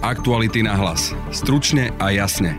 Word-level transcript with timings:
Aktuality 0.00 0.64
na 0.64 0.80
hlas. 0.80 1.12
Stručne 1.28 1.92
a 2.00 2.08
jasne. 2.08 2.56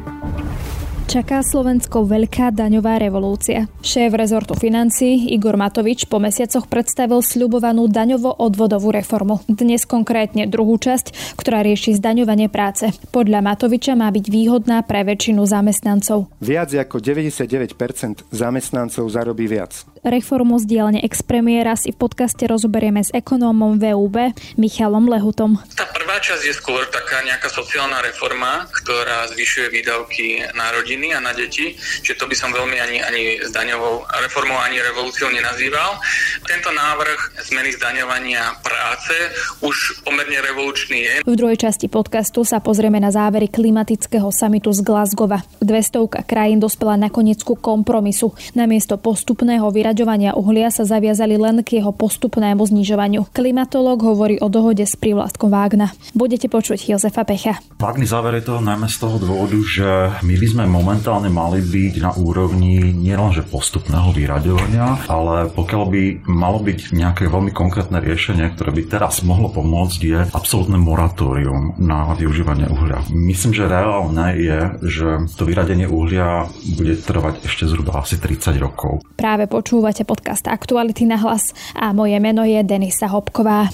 Čaká 1.09 1.41
Slovensko 1.41 2.05
veľká 2.05 2.53
daňová 2.53 3.01
revolúcia. 3.01 3.65
Šéf 3.81 4.13
rezortu 4.13 4.53
financí 4.53 5.33
Igor 5.33 5.57
Matovič 5.57 6.05
po 6.05 6.21
mesiacoch 6.21 6.69
predstavil 6.69 7.17
sľubovanú 7.25 7.89
daňovo-odvodovú 7.89 8.93
reformu. 8.93 9.41
Dnes 9.49 9.89
konkrétne 9.89 10.45
druhú 10.45 10.77
časť, 10.77 11.35
ktorá 11.35 11.65
rieši 11.65 11.97
zdaňovanie 11.97 12.45
práce. 12.45 12.93
Podľa 13.09 13.41
Matoviča 13.41 13.97
má 13.97 14.13
byť 14.13 14.25
výhodná 14.29 14.85
pre 14.85 15.01
väčšinu 15.01 15.41
zamestnancov. 15.41 16.29
Viac 16.45 16.77
ako 16.77 17.01
99% 17.01 18.29
zamestnancov 18.29 19.09
zarobí 19.09 19.49
viac. 19.49 19.90
Reformu 20.01 20.57
z 20.57 20.65
dielne 20.65 20.97
expremiéra 21.05 21.77
si 21.77 21.93
v 21.93 22.01
podcaste 22.01 22.41
rozoberieme 22.49 23.05
s 23.05 23.13
ekonómom 23.13 23.77
VUB 23.77 24.33
Michalom 24.57 25.05
Lehutom. 25.05 25.61
Tá 25.77 25.85
prvá 25.93 26.17
časť 26.17 26.41
je 26.41 26.57
skôr 26.57 26.89
taká 26.89 27.21
nejaká 27.21 27.45
sociálna 27.53 28.01
reforma, 28.01 28.65
ktorá 28.81 29.29
zvyšuje 29.29 29.69
výdavky 29.69 30.41
na 30.57 30.73
rodiny 30.73 31.13
a 31.13 31.21
na 31.21 31.37
deti, 31.37 31.77
že 32.01 32.17
to 32.17 32.25
by 32.25 32.33
som 32.33 32.49
veľmi 32.49 32.81
ani, 32.81 32.97
ani 32.97 33.45
s 33.45 33.53
daňovou 33.53 34.09
reformou, 34.25 34.57
ani 34.57 34.81
revolúciou 34.81 35.29
nenazýval. 35.29 36.01
Tento 36.49 36.73
návrh 36.73 37.45
zmeny 37.53 37.69
zdaňovania 37.77 38.57
práce 38.65 39.13
už 39.61 40.01
pomerne 40.01 40.41
revolučný 40.41 40.97
je. 40.97 41.15
V 41.29 41.37
druhej 41.37 41.61
časti 41.61 41.85
podcastu 41.85 42.41
sa 42.41 42.57
pozrieme 42.57 42.97
na 42.97 43.13
závery 43.13 43.53
klimatického 43.53 44.33
samitu 44.33 44.73
z 44.73 44.81
Glasgowa. 44.81 45.45
200 45.61 46.25
krajín 46.25 46.57
dospela 46.57 46.97
nakoniec 46.97 47.45
ku 47.45 47.53
kompromisu. 47.53 48.33
Namiesto 48.57 48.97
postupného 48.97 49.69
vyraďovania 49.69 49.90
vyraďovania 49.91 50.39
uhlia 50.39 50.71
sa 50.71 50.87
zaviazali 50.87 51.35
len 51.35 51.67
k 51.67 51.83
jeho 51.83 51.91
postupnému 51.91 52.63
znižovaniu. 52.63 53.27
Klimatológ 53.35 54.07
hovorí 54.07 54.39
o 54.39 54.47
dohode 54.47 54.87
s 54.87 54.95
privlastkom 54.95 55.51
Vágna. 55.51 55.91
Budete 56.15 56.47
počuť 56.47 56.95
Jozefa 56.95 57.27
Pecha. 57.27 57.59
Vágny 57.75 58.07
záver 58.07 58.39
je 58.39 58.47
to 58.47 58.63
najmä 58.63 58.87
z 58.87 59.03
toho 59.03 59.19
dôvodu, 59.19 59.59
že 59.59 60.15
my 60.23 60.35
by 60.39 60.47
sme 60.47 60.63
momentálne 60.63 61.27
mali 61.27 61.59
byť 61.59 61.93
na 61.99 62.15
úrovni 62.15 62.95
nielenže 62.95 63.43
postupného 63.51 64.15
vyraďovania, 64.15 65.11
ale 65.11 65.51
pokiaľ 65.51 65.83
by 65.83 66.03
malo 66.23 66.63
byť 66.63 66.95
nejaké 66.95 67.27
veľmi 67.27 67.51
konkrétne 67.51 67.99
riešenie, 67.99 68.47
ktoré 68.55 68.71
by 68.71 68.87
teraz 68.87 69.27
mohlo 69.27 69.51
pomôcť, 69.51 69.99
je 70.07 70.19
absolútne 70.31 70.79
moratórium 70.79 71.75
na 71.83 72.15
využívanie 72.15 72.71
uhlia. 72.71 73.03
Myslím, 73.11 73.51
že 73.51 73.67
reálne 73.67 74.39
je, 74.39 74.59
že 74.87 75.07
to 75.35 75.43
vyradenie 75.43 75.83
uhlia 75.83 76.47
bude 76.79 76.95
trvať 76.95 77.43
ešte 77.43 77.67
zhruba 77.67 77.99
asi 77.99 78.15
30 78.15 78.55
rokov. 78.55 79.03
Práve 79.19 79.51
počú 79.51 79.80
Počúvate 79.81 80.05
podcast 80.05 80.45
Aktuality 80.45 81.09
na 81.09 81.17
hlas 81.17 81.57
a 81.73 81.89
moje 81.89 82.13
meno 82.21 82.45
je 82.45 82.61
Denisa 82.61 83.09
Hopková. 83.09 83.65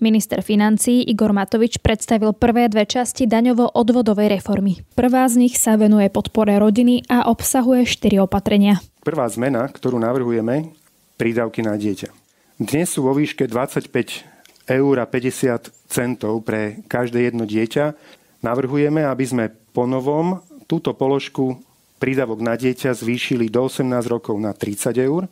Minister 0.00 0.40
financí 0.40 1.04
Igor 1.04 1.36
Matovič 1.36 1.76
predstavil 1.84 2.32
prvé 2.32 2.72
dve 2.72 2.88
časti 2.88 3.28
daňovo-odvodovej 3.28 4.40
reformy. 4.40 4.80
Prvá 4.96 5.28
z 5.28 5.44
nich 5.44 5.60
sa 5.60 5.76
venuje 5.76 6.08
podpore 6.08 6.56
rodiny 6.56 7.04
a 7.12 7.28
obsahuje 7.28 7.84
štyri 7.84 8.16
opatrenia. 8.16 8.80
Prvá 9.04 9.28
zmena, 9.28 9.68
ktorú 9.68 10.00
navrhujeme, 10.00 10.72
prídavky 11.20 11.60
na 11.60 11.76
dieťa. 11.76 12.08
Dnes 12.56 12.96
sú 12.96 13.04
vo 13.04 13.12
výške 13.12 13.44
25 13.44 14.72
eur 14.72 14.94
a 14.96 15.04
50 15.04 15.92
centov 15.92 16.48
pre 16.48 16.80
každé 16.88 17.28
jedno 17.28 17.44
dieťa. 17.44 17.92
Navrhujeme, 18.40 19.04
aby 19.04 19.24
sme 19.28 19.52
ponovom 19.76 20.40
túto 20.64 20.96
položku 20.96 21.60
prídavok 21.98 22.40
na 22.42 22.54
dieťa 22.58 22.94
zvýšili 22.94 23.50
do 23.50 23.66
18 23.66 23.86
rokov 24.10 24.36
na 24.38 24.52
30 24.52 24.94
eur 24.98 25.30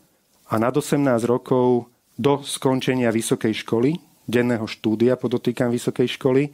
a 0.49 0.55
nad 0.61 0.75
18 0.75 1.01
rokov 1.25 1.91
do 2.19 2.45
skončenia 2.45 3.09
vysokej 3.09 3.65
školy, 3.65 3.97
denného 4.29 4.69
štúdia, 4.69 5.17
podotýkam 5.17 5.73
vysokej 5.73 6.19
školy, 6.21 6.53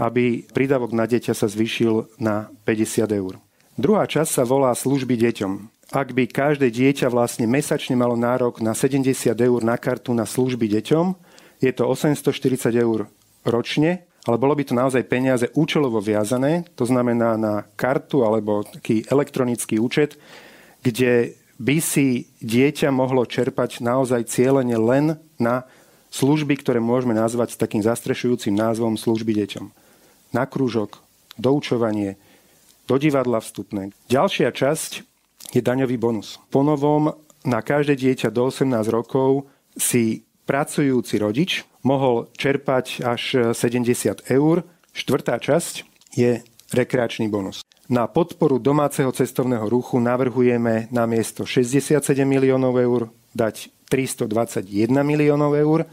aby 0.00 0.42
prídavok 0.50 0.90
na 0.90 1.06
dieťa 1.06 1.36
sa 1.36 1.46
zvýšil 1.46 2.18
na 2.18 2.50
50 2.66 3.06
eur. 3.14 3.38
Druhá 3.78 4.06
časť 4.06 4.30
sa 4.30 4.44
volá 4.46 4.74
služby 4.74 5.14
deťom. 5.18 5.52
Ak 5.94 6.10
by 6.10 6.26
každé 6.26 6.70
dieťa 6.74 7.12
vlastne 7.12 7.46
mesačne 7.46 7.94
malo 7.94 8.18
nárok 8.18 8.58
na 8.58 8.74
70 8.74 9.30
eur 9.30 9.60
na 9.62 9.78
kartu 9.78 10.10
na 10.16 10.26
služby 10.26 10.66
deťom, 10.80 11.14
je 11.62 11.70
to 11.70 11.86
840 11.86 12.74
eur 12.74 13.06
ročne 13.44 14.02
ale 14.24 14.36
bolo 14.40 14.56
by 14.56 14.64
to 14.64 14.74
naozaj 14.74 15.04
peniaze 15.04 15.46
účelovo 15.52 16.00
viazané, 16.00 16.64
to 16.72 16.88
znamená 16.88 17.36
na 17.36 17.68
kartu 17.76 18.24
alebo 18.24 18.64
taký 18.64 19.04
elektronický 19.08 19.76
účet, 19.76 20.16
kde 20.80 21.36
by 21.60 21.76
si 21.78 22.26
dieťa 22.40 22.90
mohlo 22.90 23.28
čerpať 23.28 23.84
naozaj 23.84 24.26
cieľene 24.26 24.74
len 24.80 25.04
na 25.36 25.68
služby, 26.10 26.58
ktoré 26.62 26.80
môžeme 26.80 27.14
nazvať 27.14 27.54
s 27.54 27.60
takým 27.60 27.82
zastrešujúcim 27.84 28.54
názvom 28.54 28.98
služby 28.98 29.34
deťom. 29.44 29.66
Na 30.34 30.48
krúžok, 30.48 31.02
doučovanie, 31.38 32.18
do 32.84 32.96
divadla 33.00 33.40
vstupné. 33.40 33.94
Ďalšia 34.12 34.50
časť 34.50 34.92
je 35.56 35.60
daňový 35.62 35.96
bonus. 35.96 36.42
Ponovom 36.52 37.16
na 37.44 37.60
každé 37.60 37.96
dieťa 37.96 38.28
do 38.32 38.48
18 38.48 38.72
rokov 38.90 39.46
si 39.76 40.24
pracujúci 40.44 41.20
rodič 41.20 41.64
mohol 41.84 42.28
čerpať 42.36 43.04
až 43.04 43.52
70 43.52 44.28
eur. 44.30 44.64
Štvrtá 44.94 45.36
časť 45.42 45.84
je 46.14 46.40
rekreačný 46.72 47.28
bonus. 47.28 47.64
Na 47.84 48.08
podporu 48.08 48.56
domáceho 48.56 49.12
cestovného 49.12 49.68
ruchu 49.68 50.00
navrhujeme 50.00 50.88
na 50.88 51.04
miesto 51.04 51.44
67 51.44 52.00
miliónov 52.24 52.80
eur 52.80 53.12
dať 53.36 53.68
321 53.92 54.64
miliónov 55.04 55.52
eur 55.52 55.84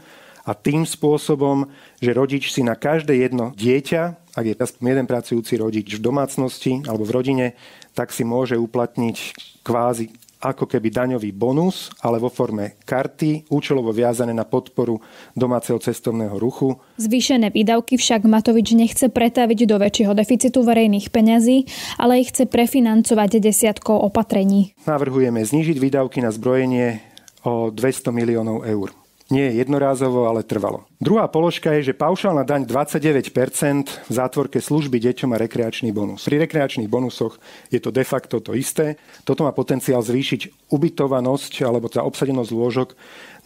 a 0.42 0.52
tým 0.56 0.82
spôsobom, 0.88 1.68
že 2.00 2.16
rodič 2.16 2.50
si 2.50 2.64
na 2.64 2.74
každé 2.74 3.14
jedno 3.20 3.52
dieťa, 3.54 4.02
ak 4.32 4.44
je 4.48 4.56
jeden 4.56 5.06
pracujúci 5.06 5.60
rodič 5.60 6.00
v 6.00 6.02
domácnosti 6.02 6.82
alebo 6.88 7.04
v 7.04 7.14
rodine, 7.14 7.46
tak 7.92 8.08
si 8.10 8.24
môže 8.24 8.56
uplatniť 8.56 9.16
kvázi 9.60 10.08
ako 10.42 10.66
keby 10.66 10.90
daňový 10.90 11.30
bonus, 11.30 11.94
ale 12.02 12.18
vo 12.18 12.26
forme 12.26 12.74
karty, 12.82 13.46
účelovo 13.54 13.94
viazané 13.94 14.34
na 14.34 14.42
podporu 14.42 14.98
domáceho 15.38 15.78
cestovného 15.78 16.34
ruchu. 16.34 16.74
Zvýšené 16.98 17.54
výdavky 17.54 17.94
však 17.94 18.26
Matovič 18.26 18.74
nechce 18.74 19.06
pretaviť 19.06 19.58
do 19.70 19.76
väčšieho 19.78 20.12
deficitu 20.18 20.66
verejných 20.66 21.14
peňazí, 21.14 21.70
ale 22.02 22.26
ich 22.26 22.34
chce 22.34 22.50
prefinancovať 22.50 23.38
desiatkou 23.38 23.94
opatrení. 24.02 24.74
Navrhujeme 24.82 25.38
znížiť 25.38 25.78
výdavky 25.78 26.18
na 26.18 26.34
zbrojenie 26.34 26.98
o 27.46 27.70
200 27.70 28.10
miliónov 28.10 28.66
eur. 28.66 29.01
Nie 29.32 29.48
jednorázovo, 29.56 30.28
ale 30.28 30.44
trvalo. 30.44 30.84
Druhá 31.00 31.24
položka 31.24 31.72
je, 31.80 31.88
že 31.88 31.94
paušálna 31.96 32.44
daň 32.44 32.68
29% 32.68 33.32
v 33.88 34.12
zátvorke 34.12 34.60
služby 34.60 35.00
deťom 35.00 35.32
a 35.32 35.40
rekreačný 35.40 35.88
bonus. 35.88 36.28
Pri 36.28 36.36
rekreačných 36.36 36.84
bonusoch 36.84 37.40
je 37.72 37.80
to 37.80 37.88
de 37.88 38.04
facto 38.04 38.44
to 38.44 38.52
isté. 38.52 39.00
Toto 39.24 39.48
má 39.48 39.56
potenciál 39.56 40.04
zvýšiť 40.04 40.68
ubytovanosť 40.68 41.64
alebo 41.64 41.88
tá 41.88 42.04
obsadenosť 42.04 42.50
lôžok 42.52 42.88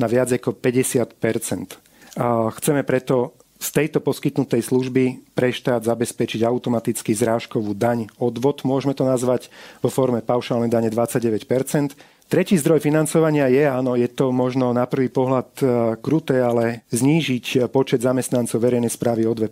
na 0.02 0.10
viac 0.10 0.26
ako 0.34 0.58
50%. 0.58 2.18
A 2.18 2.50
chceme 2.58 2.82
preto 2.82 3.38
z 3.56 3.68
tejto 3.70 4.02
poskytnutej 4.02 4.66
služby 4.66 5.32
pre 5.38 5.54
štát 5.54 5.86
zabezpečiť 5.86 6.42
automaticky 6.44 7.14
zrážkovú 7.14 7.72
daň 7.72 8.10
odvod, 8.20 8.66
môžeme 8.66 8.92
to 8.92 9.06
nazvať, 9.06 9.48
vo 9.80 9.88
forme 9.88 10.20
paušálnej 10.20 10.68
dane 10.68 10.90
29 10.92 11.46
Tretí 12.26 12.58
zdroj 12.58 12.82
financovania 12.82 13.46
je, 13.46 13.62
áno, 13.70 13.94
je 13.94 14.10
to 14.10 14.34
možno 14.34 14.74
na 14.74 14.82
prvý 14.90 15.06
pohľad 15.06 15.50
e, 15.62 15.64
kruté, 16.02 16.42
ale 16.42 16.82
znížiť 16.90 17.70
počet 17.70 18.02
zamestnancov 18.02 18.58
verejnej 18.58 18.90
správy 18.90 19.30
o 19.30 19.32
2%, 19.32 19.46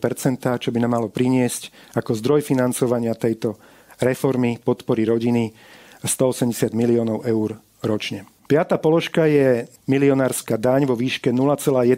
čo 0.59 0.75
by 0.75 0.79
nám 0.83 0.99
malo 0.99 1.07
priniesť 1.07 1.95
ako 1.95 2.19
zdroj 2.19 2.43
financovania 2.43 3.15
tejto 3.15 3.55
reformy 4.03 4.59
podpory 4.59 5.07
rodiny 5.07 5.55
180 6.03 6.75
miliónov 6.75 7.23
eur 7.23 7.63
ročne. 7.87 8.27
Piatá 8.51 8.77
položka 8.77 9.25
je 9.25 9.71
milionárska 9.87 10.59
daň 10.59 10.91
vo 10.91 10.99
výške 10.99 11.31
0,1% 11.31 11.95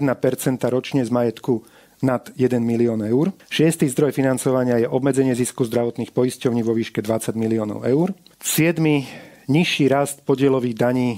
ročne 0.68 1.02
z 1.02 1.10
majetku 1.10 1.64
nad 2.04 2.28
1 2.36 2.60
milión 2.60 3.00
eur. 3.00 3.32
Šiestý 3.48 3.88
zdroj 3.88 4.12
financovania 4.12 4.76
je 4.78 4.92
obmedzenie 4.92 5.32
zisku 5.32 5.64
zdravotných 5.64 6.12
poisťovní 6.12 6.60
vo 6.60 6.76
výške 6.76 7.00
20 7.00 7.32
miliónov 7.32 7.82
eur. 7.88 8.12
Siedmy 8.44 9.08
nižší 9.46 9.88
rast 9.88 10.22
podielových 10.22 10.76
daní 10.76 11.10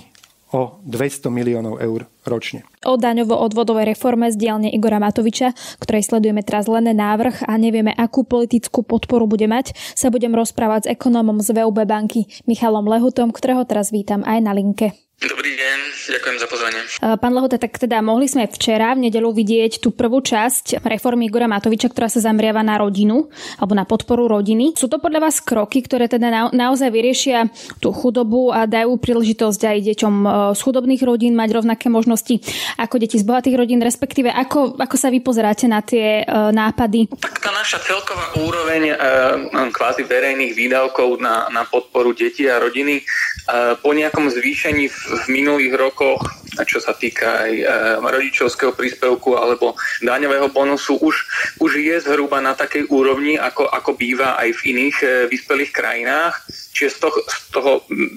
o 0.52 0.80
200 0.84 1.28
miliónov 1.28 1.76
eur 1.76 2.08
ročne. 2.25 2.64
O 2.88 2.96
daňovo-odvodovej 2.96 3.92
reforme 3.92 4.32
z 4.32 4.36
dielne 4.40 4.69
Igora 4.72 4.96
Matoviča, 4.96 5.52
ktorej 5.80 6.08
sledujeme 6.08 6.40
teraz 6.40 6.64
len 6.69 6.88
návrh 6.88 7.44
a 7.44 7.52
nevieme, 7.60 7.92
akú 7.92 8.25
politickú 8.25 8.80
podporu 8.80 9.28
bude 9.28 9.44
mať, 9.44 9.76
sa 9.92 10.08
budem 10.08 10.32
rozprávať 10.32 10.88
s 10.88 10.90
ekonómom 10.96 11.44
z 11.44 11.52
VUB 11.52 11.84
banky 11.84 12.25
Michalom 12.48 12.88
Lehutom, 12.88 13.28
ktorého 13.28 13.69
teraz 13.69 13.92
vítam 13.92 14.25
aj 14.25 14.38
na 14.40 14.52
linke. 14.56 15.07
Dobrý 15.18 15.58
deň, 15.58 15.78
ďakujem 16.14 16.36
za 16.38 16.46
pozvanie. 16.46 16.80
Pán 17.02 17.34
Lehota, 17.34 17.58
tak 17.58 17.74
teda 17.74 17.98
mohli 17.98 18.30
sme 18.30 18.46
včera 18.46 18.94
v 18.94 19.10
nedelu 19.10 19.26
vidieť 19.26 19.82
tú 19.82 19.90
prvú 19.90 20.22
časť 20.22 20.78
reformy 20.86 21.26
Igora 21.26 21.50
Matoviča, 21.50 21.90
ktorá 21.90 22.06
sa 22.06 22.22
zameriava 22.22 22.62
na 22.62 22.78
rodinu 22.78 23.26
alebo 23.58 23.74
na 23.74 23.82
podporu 23.82 24.30
rodiny. 24.30 24.78
Sú 24.78 24.86
to 24.86 25.02
podľa 25.02 25.26
vás 25.26 25.42
kroky, 25.42 25.82
ktoré 25.82 26.06
teda 26.06 26.30
na, 26.30 26.42
naozaj 26.54 26.94
vyriešia 26.94 27.50
tú 27.82 27.90
chudobu 27.90 28.54
a 28.54 28.70
dajú 28.70 28.94
príležitosť 28.94 29.60
aj 29.66 29.78
deťom 29.90 30.14
e, 30.22 30.28
z 30.54 30.60
chudobných 30.62 31.02
rodín 31.02 31.34
mať 31.34 31.50
rovnaké 31.50 31.90
možnosti 31.90 32.38
ako 32.78 33.02
deti 33.02 33.18
z 33.18 33.26
bohatých 33.26 33.58
rodín, 33.58 33.82
respektíve 33.82 34.30
ako, 34.30 34.78
ako 34.78 34.94
sa 34.94 35.10
vy 35.10 35.18
pozeráte 35.18 35.66
na 35.66 35.82
tie 35.82 36.22
uh, 36.22 36.54
nápady? 36.54 37.10
Tak 37.18 37.42
tá 37.42 37.50
naša 37.50 37.82
celková 37.82 38.38
úroveň 38.38 38.94
uh, 38.94 39.66
kvázi 39.74 40.06
verejných 40.06 40.54
výdavkov 40.54 41.18
na, 41.18 41.50
na 41.50 41.66
podporu 41.66 42.14
detí 42.14 42.46
a 42.46 42.62
rodiny 42.62 43.02
uh, 43.02 43.74
po 43.82 43.90
nejakom 43.90 44.30
zvýšení 44.30 44.86
v 44.86 45.07
v 45.08 45.25
minulých 45.32 45.75
rokoch, 45.75 46.20
čo 46.64 46.82
sa 46.82 46.96
týka 46.96 47.46
aj 47.46 47.52
e, 47.55 47.64
rodičovského 48.02 48.72
príspevku 48.75 49.38
alebo 49.38 49.78
daňového 50.02 50.50
bonusu, 50.50 50.99
už, 50.99 51.16
už 51.62 51.70
je 51.78 51.96
zhruba 52.02 52.43
na 52.43 52.56
takej 52.56 52.90
úrovni, 52.90 53.38
ako, 53.38 53.69
ako 53.70 53.94
býva 53.94 54.34
aj 54.40 54.58
v 54.58 54.75
iných 54.75 54.96
e, 55.02 55.06
vyspelých 55.31 55.72
krajinách. 55.72 56.34
Čiže 56.49 56.90
z 56.94 56.99
toho, 57.02 57.19
z 57.26 57.38
toho 57.50 57.72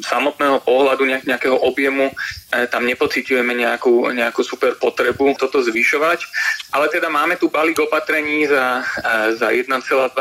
samotného 0.05 0.61
pohľadu 0.61 1.05
nejakého 1.25 1.57
objemu 1.65 2.09
e, 2.09 2.13
tam 2.69 2.85
nepociťujeme 2.85 3.53
nejakú, 3.57 4.09
nejakú 4.13 4.41
super 4.41 4.77
potrebu 4.77 5.37
toto 5.37 5.61
zvyšovať. 5.61 6.19
Ale 6.73 6.89
teda 6.89 7.09
máme 7.09 7.37
tu 7.37 7.51
balík 7.51 7.77
opatrení 7.83 8.47
za, 8.47 8.85
za 9.35 9.49
1,2 9.51 9.75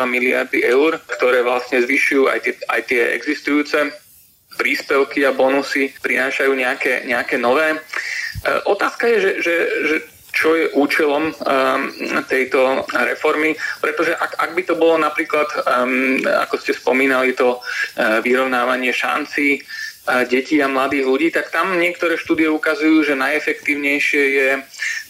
miliardy 0.08 0.66
eur, 0.66 0.98
ktoré 1.18 1.46
vlastne 1.46 1.84
zvyšujú 1.84 2.26
aj 2.26 2.38
tie, 2.42 2.54
aj 2.68 2.80
tie 2.90 3.02
existujúce 3.14 3.99
príspevky 4.60 5.24
a 5.24 5.32
bonusy 5.32 5.88
prinášajú 6.04 6.52
nejaké, 6.52 7.08
nejaké 7.08 7.40
nové. 7.40 7.72
E, 7.72 7.78
otázka 8.68 9.08
je, 9.08 9.16
že, 9.24 9.32
že, 9.40 9.56
že 9.88 9.96
čo 10.30 10.54
je 10.54 10.70
účelom 10.78 11.26
um, 11.26 11.34
tejto 12.30 12.86
reformy, 12.94 13.58
pretože 13.82 14.14
ak, 14.14 14.38
ak 14.38 14.50
by 14.54 14.62
to 14.62 14.78
bolo 14.78 14.94
napríklad, 14.94 15.50
um, 15.66 16.22
ako 16.22 16.54
ste 16.62 16.70
spomínali, 16.70 17.34
to 17.34 17.58
uh, 17.58 18.22
vyrovnávanie 18.22 18.94
šancí 18.94 19.58
detí 20.26 20.58
a 20.64 20.68
mladých 20.68 21.06
ľudí, 21.06 21.28
tak 21.30 21.52
tam 21.52 21.76
niektoré 21.76 22.16
štúdie 22.16 22.48
ukazujú, 22.48 23.04
že 23.04 23.18
najefektívnejšie 23.18 24.22
je 24.36 24.48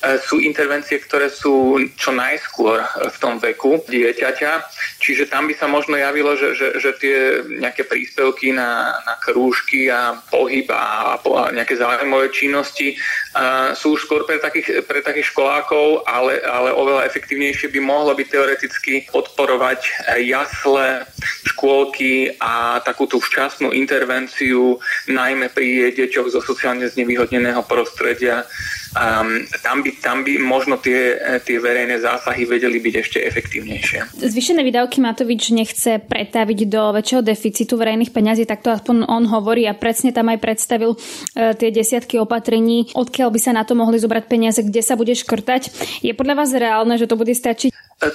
E, 0.00 0.16
sú 0.24 0.40
intervencie, 0.40 0.96
ktoré 0.96 1.28
sú 1.28 1.76
čo 2.00 2.08
najskôr 2.16 2.80
v 3.12 3.16
tom 3.20 3.36
veku 3.36 3.84
dieťaťa. 3.84 4.52
Čiže 4.96 5.28
tam 5.28 5.44
by 5.44 5.54
sa 5.60 5.68
možno 5.68 6.00
javilo, 6.00 6.40
že, 6.40 6.56
že, 6.56 6.80
že 6.80 6.90
tie 6.96 7.16
nejaké 7.60 7.84
príspevky 7.84 8.56
na, 8.56 8.96
na 9.04 9.20
krúžky 9.20 9.92
a 9.92 10.16
pohyb 10.32 10.64
a, 10.72 11.16
a 11.20 11.42
nejaké 11.52 11.76
záujmové 11.76 12.32
činnosti 12.32 12.96
uh, 12.96 13.76
sú 13.76 13.96
už 13.96 14.08
skôr 14.08 14.24
pre 14.24 14.40
takých, 14.40 14.84
pre 14.88 15.04
takých 15.04 15.32
školákov, 15.36 16.08
ale, 16.08 16.40
ale 16.48 16.72
oveľa 16.72 17.08
efektívnejšie 17.08 17.68
by 17.68 17.80
mohlo 17.84 18.16
byť 18.16 18.28
teoreticky 18.28 19.04
podporovať 19.12 19.84
jasle, 20.24 21.04
škôlky 21.44 22.40
a 22.40 22.80
takú 22.80 23.04
tú 23.04 23.20
včasnú 23.20 23.72
intervenciu, 23.72 24.79
najmä 25.08 25.52
pri 25.52 25.94
deťoch 25.94 26.28
zo 26.32 26.40
sociálne 26.44 26.86
znevýhodneného 26.88 27.64
prostredia, 27.64 28.44
Um, 28.90 29.46
tam, 29.62 29.86
by, 29.86 29.90
tam 30.02 30.26
by 30.26 30.34
možno 30.42 30.74
tie, 30.82 31.14
tie 31.46 31.62
verejné 31.62 32.02
zásahy 32.02 32.42
vedeli 32.42 32.82
byť 32.82 32.94
ešte 32.98 33.18
efektívnejšie. 33.22 34.18
Zvyšené 34.18 34.66
výdavky 34.66 34.98
Matovič 34.98 35.54
nechce 35.54 36.02
pretaviť 36.02 36.66
do 36.66 36.90
väčšieho 36.98 37.22
deficitu 37.22 37.78
verejných 37.78 38.10
peňazí, 38.10 38.50
tak 38.50 38.66
to 38.66 38.74
aspoň 38.74 39.06
on 39.06 39.30
hovorí 39.30 39.70
a 39.70 39.78
presne 39.78 40.10
tam 40.10 40.26
aj 40.34 40.42
predstavil 40.42 40.98
uh, 40.98 41.54
tie 41.54 41.70
desiatky 41.70 42.18
opatrení, 42.18 42.90
odkiaľ 42.90 43.30
by 43.30 43.38
sa 43.38 43.54
na 43.54 43.62
to 43.62 43.78
mohli 43.78 43.94
zobrať 44.02 44.26
peniaze, 44.26 44.58
kde 44.58 44.82
sa 44.82 44.98
bude 44.98 45.14
škrtať. 45.14 45.70
Je 46.02 46.10
podľa 46.10 46.42
vás 46.42 46.50
reálne, 46.50 46.98
že 46.98 47.06
to 47.06 47.14
bude 47.14 47.30
stačiť? 47.30 47.70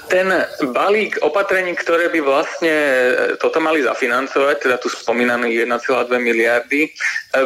Ten 0.10 0.25
balík 0.74 1.22
opatrení, 1.22 1.77
ktoré 1.77 2.10
by 2.10 2.18
vlastne 2.25 2.74
toto 3.38 3.62
mali 3.62 3.86
zafinancovať, 3.86 4.66
teda 4.66 4.75
tu 4.81 4.89
spomínané 4.89 5.54
1,2 5.54 6.10
miliardy, 6.18 6.89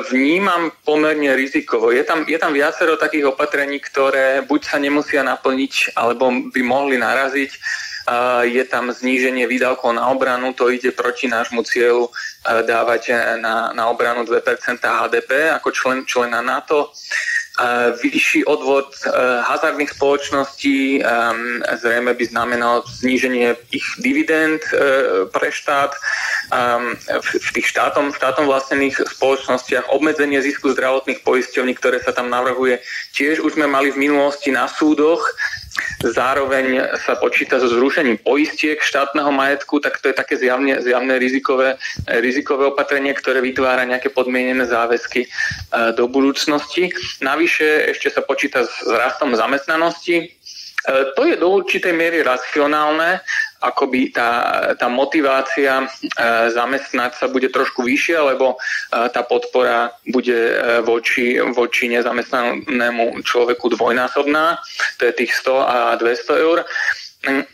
vnímam 0.07 0.71
pomerne 0.87 1.35
rizikovo. 1.35 1.91
Je 1.91 1.99
tam, 2.07 2.23
je 2.23 2.39
tam 2.39 2.55
viacero 2.55 2.95
takých 2.95 3.18
opatrení, 3.25 3.79
ktoré 3.79 4.43
buď 4.43 4.61
sa 4.63 4.77
nemusia 4.77 5.21
naplniť, 5.23 5.97
alebo 5.97 6.31
by 6.51 6.61
mohli 6.63 6.95
naraziť. 6.99 7.51
E, 7.51 7.59
je 8.53 8.63
tam 8.67 8.91
zníženie 8.91 9.47
výdavkov 9.47 9.95
na 9.95 10.07
obranu, 10.11 10.55
to 10.55 10.71
ide 10.71 10.91
proti 10.95 11.27
nášmu 11.27 11.63
cieľu 11.63 12.11
dávať 12.43 13.35
na, 13.43 13.75
na 13.75 13.91
obranu 13.91 14.23
2% 14.23 14.39
HDP 14.79 15.51
ako 15.59 15.69
člen, 15.75 16.07
člena 16.07 16.39
NATO 16.39 16.95
vyšší 17.99 18.47
odvod 18.47 18.95
e, 19.03 19.11
hazardných 19.43 19.91
spoločností 19.91 21.03
zrejme 21.75 22.15
by 22.15 22.25
znamenal 22.25 22.87
zníženie 22.87 23.59
ich 23.75 23.83
dividend 23.99 24.63
e, 24.71 25.27
pre 25.27 25.51
štát 25.51 25.91
v 27.19 27.49
tých 27.53 27.67
štátom, 27.69 28.09
štátom 28.09 28.49
vlastnených 28.49 29.05
spoločnostiach, 29.05 29.93
obmedzenie 29.93 30.41
zisku 30.41 30.73
zdravotných 30.73 31.21
poisťovní, 31.21 31.77
ktoré 31.77 32.01
sa 32.01 32.09
tam 32.09 32.33
navrhuje. 32.33 32.81
Tiež 33.13 33.45
už 33.45 33.53
sme 33.53 33.69
mali 33.69 33.93
v 33.93 34.09
minulosti 34.09 34.49
na 34.49 34.65
súdoch 34.65 35.21
Zároveň 35.99 36.95
sa 36.95 37.19
počíta 37.19 37.59
so 37.59 37.67
zrušením 37.67 38.23
poistiek 38.23 38.79
štátneho 38.79 39.35
majetku, 39.35 39.83
tak 39.83 39.99
to 39.99 40.07
je 40.07 40.15
také 40.15 40.39
zjavne, 40.39 40.79
zjavné 40.79 41.19
rizikové, 41.19 41.75
rizikové 42.07 42.71
opatrenie, 42.71 43.11
ktoré 43.11 43.43
vytvára 43.43 43.83
nejaké 43.83 44.07
podmienené 44.07 44.63
záväzky 44.63 45.27
e, 45.27 45.29
do 45.99 46.07
budúcnosti. 46.07 46.95
Navyše 47.19 47.91
ešte 47.91 48.15
sa 48.15 48.23
počíta 48.23 48.63
s 48.63 48.87
rastom 48.87 49.35
zamestnanosti. 49.35 50.23
E, 50.23 50.27
to 51.19 51.27
je 51.27 51.35
do 51.35 51.51
určitej 51.51 51.91
miery 51.91 52.23
racionálne, 52.23 53.19
akoby 53.59 54.15
tá, 54.15 54.31
tá 54.79 54.87
motivácia 54.87 55.83
e, 55.83 55.87
zamestnať 56.49 57.11
sa 57.19 57.27
bude 57.27 57.51
trošku 57.51 57.83
vyššia, 57.83 58.19
lebo 58.35 58.55
e, 58.55 58.57
tá 59.11 59.21
podpora 59.23 59.91
bude 60.07 60.35
e, 60.35 60.55
voči, 60.81 61.39
voči 61.51 61.91
nezamestnanému 61.91 63.19
človeku 63.23 63.75
dvojnásobná, 63.75 64.59
to 64.97 65.11
je 65.11 65.13
tých 65.13 65.35
100 65.43 65.59
a 65.59 65.77
200 65.99 66.45
eur. 66.45 66.63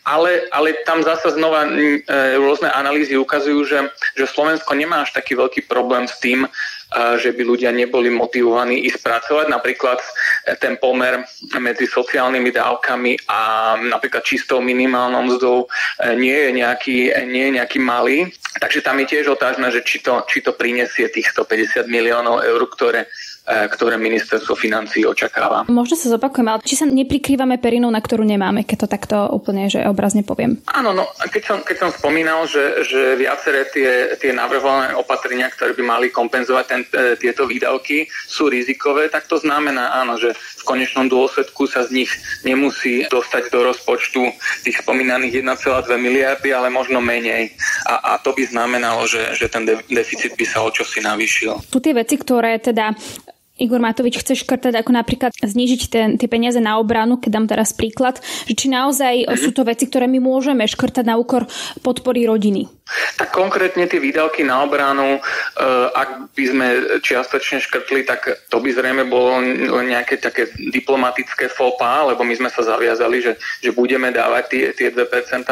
Ale, 0.06 0.46
ale 0.54 0.78
tam 0.86 1.02
zase 1.02 1.34
znova 1.34 1.66
rôzne 2.38 2.70
analýzy 2.70 3.18
ukazujú, 3.18 3.66
že, 3.66 3.80
že 4.14 4.30
Slovensko 4.30 4.78
nemá 4.78 5.02
až 5.02 5.18
taký 5.18 5.34
veľký 5.34 5.66
problém 5.66 6.06
s 6.06 6.22
tým, 6.22 6.46
že 6.94 7.34
by 7.34 7.42
ľudia 7.44 7.72
neboli 7.74 8.08
motivovaní 8.14 8.86
ísť 8.88 9.00
pracovať. 9.02 9.46
Napríklad 9.52 10.00
ten 10.62 10.78
pomer 10.78 11.26
medzi 11.58 11.90
sociálnymi 11.90 12.52
dávkami 12.54 13.28
a 13.28 13.74
napríklad 13.80 14.24
čistou 14.24 14.62
minimálnou 14.62 15.36
mzdou 15.36 15.66
e, 15.66 15.68
nie 16.16 16.36
je 16.36 16.50
nejaký, 16.56 16.98
nie 17.28 17.50
je 17.50 17.56
nejaký 17.60 17.80
malý. 17.82 18.30
Takže 18.62 18.86
tam 18.86 19.02
je 19.04 19.12
tiež 19.12 19.36
otázne, 19.36 19.68
že 19.74 19.84
či 19.84 20.00
to, 20.00 20.24
či 20.30 20.40
to 20.40 20.56
prinesie 20.56 21.10
tých 21.12 21.34
150 21.34 21.90
miliónov 21.92 22.46
eur, 22.46 22.62
ktoré 22.72 23.06
E, 23.06 23.35
ktoré 23.46 24.02
ministerstvo 24.02 24.58
financí 24.58 25.06
očakáva. 25.06 25.70
Možno 25.70 25.94
sa 25.94 26.10
zopakujem, 26.10 26.48
ale 26.50 26.66
či 26.66 26.74
sa 26.74 26.90
neprikrývame 26.90 27.62
perinou, 27.62 27.94
na 27.94 28.02
ktorú 28.02 28.26
nemáme, 28.26 28.66
keď 28.66 28.78
to 28.86 28.88
takto 28.90 29.18
úplne 29.30 29.70
že 29.70 29.86
obrazne 29.86 30.26
poviem? 30.26 30.58
Áno, 30.74 30.98
no, 30.98 31.06
keď 31.30 31.44
som, 31.46 31.58
keď 31.62 31.78
som 31.78 31.90
spomínal, 31.94 32.50
že, 32.50 32.82
že 32.86 33.14
viaceré 33.14 33.70
tie, 33.70 34.18
tie 34.18 34.32
navrhované 34.34 34.98
opatrenia, 34.98 35.54
ktoré 35.54 35.78
by 35.78 35.84
mali 35.86 36.08
kompenzovať 36.10 36.66
ten, 36.66 36.82
e, 36.90 37.14
tieto 37.22 37.46
výdavky, 37.46 38.10
sú 38.10 38.50
rizikové, 38.50 39.14
tak 39.14 39.30
to 39.30 39.38
znamená, 39.38 39.94
áno, 39.94 40.18
že 40.18 40.34
v 40.34 40.64
konečnom 40.66 41.06
dôsledku 41.06 41.70
sa 41.70 41.86
z 41.86 42.02
nich 42.02 42.12
nemusí 42.42 43.06
dostať 43.06 43.54
do 43.54 43.70
rozpočtu 43.70 44.22
tých 44.66 44.82
spomínaných 44.82 45.46
1,2 45.46 45.86
miliardy, 46.02 46.50
ale 46.50 46.74
možno 46.74 46.98
menej. 46.98 47.54
A, 47.86 48.18
a 48.18 48.22
to 48.22 48.34
by 48.34 48.42
znamenalo, 48.46 49.06
že, 49.06 49.38
že 49.38 49.46
ten 49.52 49.70
deficit 49.70 50.34
by 50.34 50.46
sa 50.46 50.66
o 50.66 50.74
čosi 50.74 51.06
navýšil. 51.06 51.70
Tu 51.70 51.78
tie 51.78 51.94
veci, 51.94 52.18
ktoré 52.18 52.58
teda 52.58 52.98
Igor 53.56 53.80
Matovič 53.80 54.20
chce 54.20 54.36
škrtať 54.36 54.76
ako 54.84 54.92
napríklad 54.92 55.32
znižiť 55.40 55.82
ten, 55.88 56.08
tie 56.20 56.28
peniaze 56.28 56.60
na 56.60 56.76
obranu, 56.76 57.16
keď 57.16 57.32
dám 57.32 57.48
teraz 57.48 57.72
príklad, 57.72 58.20
že 58.44 58.52
či 58.52 58.68
naozaj 58.68 59.32
sú 59.40 59.56
to 59.56 59.64
veci, 59.64 59.88
ktoré 59.88 60.12
my 60.12 60.20
môžeme 60.20 60.68
škrtať 60.68 61.08
na 61.08 61.16
úkor 61.16 61.48
podpory 61.80 62.28
rodiny. 62.28 62.68
Tak 63.18 63.34
konkrétne 63.34 63.90
tie 63.90 63.98
výdavky 63.98 64.46
na 64.46 64.62
obranu, 64.62 65.18
e, 65.18 65.20
ak 65.90 66.30
by 66.38 66.44
sme 66.46 66.68
čiastočne 67.02 67.58
škrtli, 67.58 68.06
tak 68.06 68.30
to 68.54 68.62
by 68.62 68.70
zrejme 68.70 69.10
bolo 69.10 69.42
nejaké 69.82 70.22
také 70.22 70.54
diplomatické 70.54 71.50
fopa, 71.50 72.06
lebo 72.06 72.22
my 72.22 72.38
sme 72.38 72.50
sa 72.54 72.62
zaviazali, 72.62 73.26
že, 73.26 73.34
že 73.66 73.74
budeme 73.74 74.14
dávať 74.14 74.44
tie, 74.54 74.66
tie 74.78 74.90
2% 74.94 75.02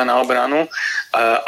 na 0.05 0.21
obranu, 0.21 0.61
e, 0.61 0.69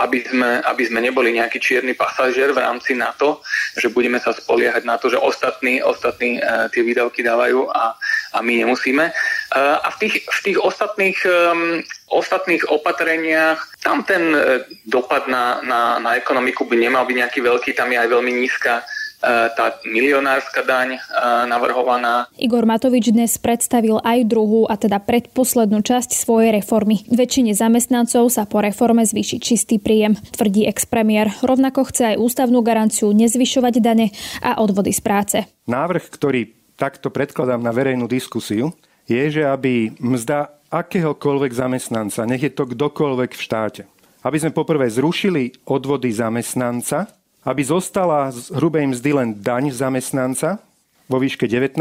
aby 0.01 0.25
sme, 0.25 0.49
aby 0.65 0.83
sme 0.89 0.99
neboli 1.05 1.37
nejaký 1.37 1.61
čierny 1.61 1.93
pasažier 1.93 2.49
v 2.49 2.65
rámci 2.65 2.97
NATO, 2.97 3.45
že 3.77 3.93
budeme 3.93 4.17
sa 4.17 4.33
spoliehať 4.33 4.89
na 4.89 4.97
to, 4.97 5.13
že 5.13 5.21
ostatní, 5.21 5.85
ostatní 5.85 6.41
e, 6.41 6.65
tie 6.73 6.81
výdavky 6.81 7.21
dávajú 7.21 7.69
a, 7.69 7.93
a 8.33 8.37
my 8.41 8.65
nemusíme. 8.65 9.13
A 9.55 9.87
v 9.87 9.97
tých, 10.03 10.15
v 10.27 10.39
tých 10.51 10.57
ostatných 10.59 11.15
ostatných 12.11 12.69
opatreniach, 12.69 13.81
tam 13.81 14.05
ten 14.05 14.35
e, 14.35 14.61
dopad 14.85 15.25
na, 15.25 15.63
na, 15.65 15.97
na 15.97 16.11
ekonomiku 16.15 16.69
by 16.69 16.77
nemal 16.77 17.03
byť 17.07 17.17
nejaký 17.17 17.39
veľký, 17.41 17.71
tam 17.73 17.89
je 17.91 17.97
aj 17.97 18.09
veľmi 18.11 18.31
nízka 18.35 18.85
tá 19.25 19.81
milionárska 19.89 20.61
daň 20.61 21.01
navrhovaná. 21.49 22.29
Igor 22.37 22.67
Matovič 22.67 23.09
dnes 23.09 23.33
predstavil 23.41 23.97
aj 24.05 24.27
druhú 24.29 24.69
a 24.69 24.77
teda 24.77 25.01
predposlednú 25.01 25.81
časť 25.81 26.13
svojej 26.13 26.53
reformy. 26.53 27.01
Väčšine 27.09 27.57
zamestnancov 27.57 28.29
sa 28.29 28.45
po 28.45 28.61
reforme 28.61 29.01
zvýši 29.01 29.41
čistý 29.41 29.81
príjem, 29.81 30.13
tvrdí 30.35 30.69
ex-premiér. 30.69 31.41
Rovnako 31.41 31.89
chce 31.89 32.15
aj 32.15 32.21
ústavnú 32.21 32.61
garanciu 32.61 33.09
nezvyšovať 33.15 33.73
dane 33.81 34.13
a 34.45 34.61
odvody 34.61 34.93
z 34.93 35.01
práce. 35.01 35.37
Návrh, 35.65 36.05
ktorý 36.13 36.53
takto 36.77 37.09
predkladám 37.09 37.63
na 37.65 37.73
verejnú 37.73 38.05
diskusiu, 38.05 38.77
je, 39.05 39.23
že 39.29 39.43
aby 39.45 39.93
mzda 40.01 40.53
akéhokoľvek 40.69 41.51
zamestnanca, 41.53 42.25
nech 42.25 42.43
je 42.43 42.51
to 42.53 42.65
kdokoľvek 42.65 43.31
v 43.31 43.43
štáte, 43.43 43.83
aby 44.25 44.37
sme 44.41 44.51
poprvé 44.51 44.89
zrušili 44.89 45.53
odvody 45.69 46.09
zamestnanca, 46.09 47.09
aby 47.45 47.61
zostala 47.61 48.33
z 48.33 48.49
hrubej 48.57 48.97
mzdy 48.97 49.11
len 49.13 49.29
daň 49.37 49.69
zamestnanca 49.69 50.57
vo 51.05 51.21
výške 51.21 51.45
19 51.45 51.77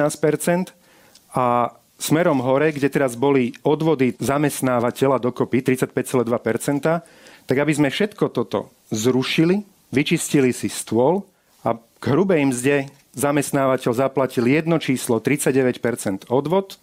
a 1.33 1.73
smerom 1.97 2.45
hore, 2.45 2.69
kde 2.77 2.93
teraz 2.93 3.17
boli 3.17 3.57
odvody 3.65 4.13
zamestnávateľa 4.21 5.17
dokopy 5.25 5.65
35,2% 5.65 7.01
tak 7.45 7.57
aby 7.61 7.73
sme 7.77 7.89
všetko 7.93 8.33
toto 8.33 8.73
zrušili, 8.89 9.65
vyčistili 9.93 10.51
si 10.53 10.73
stôl 10.73 11.25
a 11.65 11.77
k 11.77 12.05
hrubej 12.05 12.49
mzde 12.49 12.77
zamestnávateľ 13.15 13.93
zaplatil 13.95 14.49
jedno 14.49 14.81
číslo 14.81 15.21
39 15.21 16.33
odvod 16.33 16.81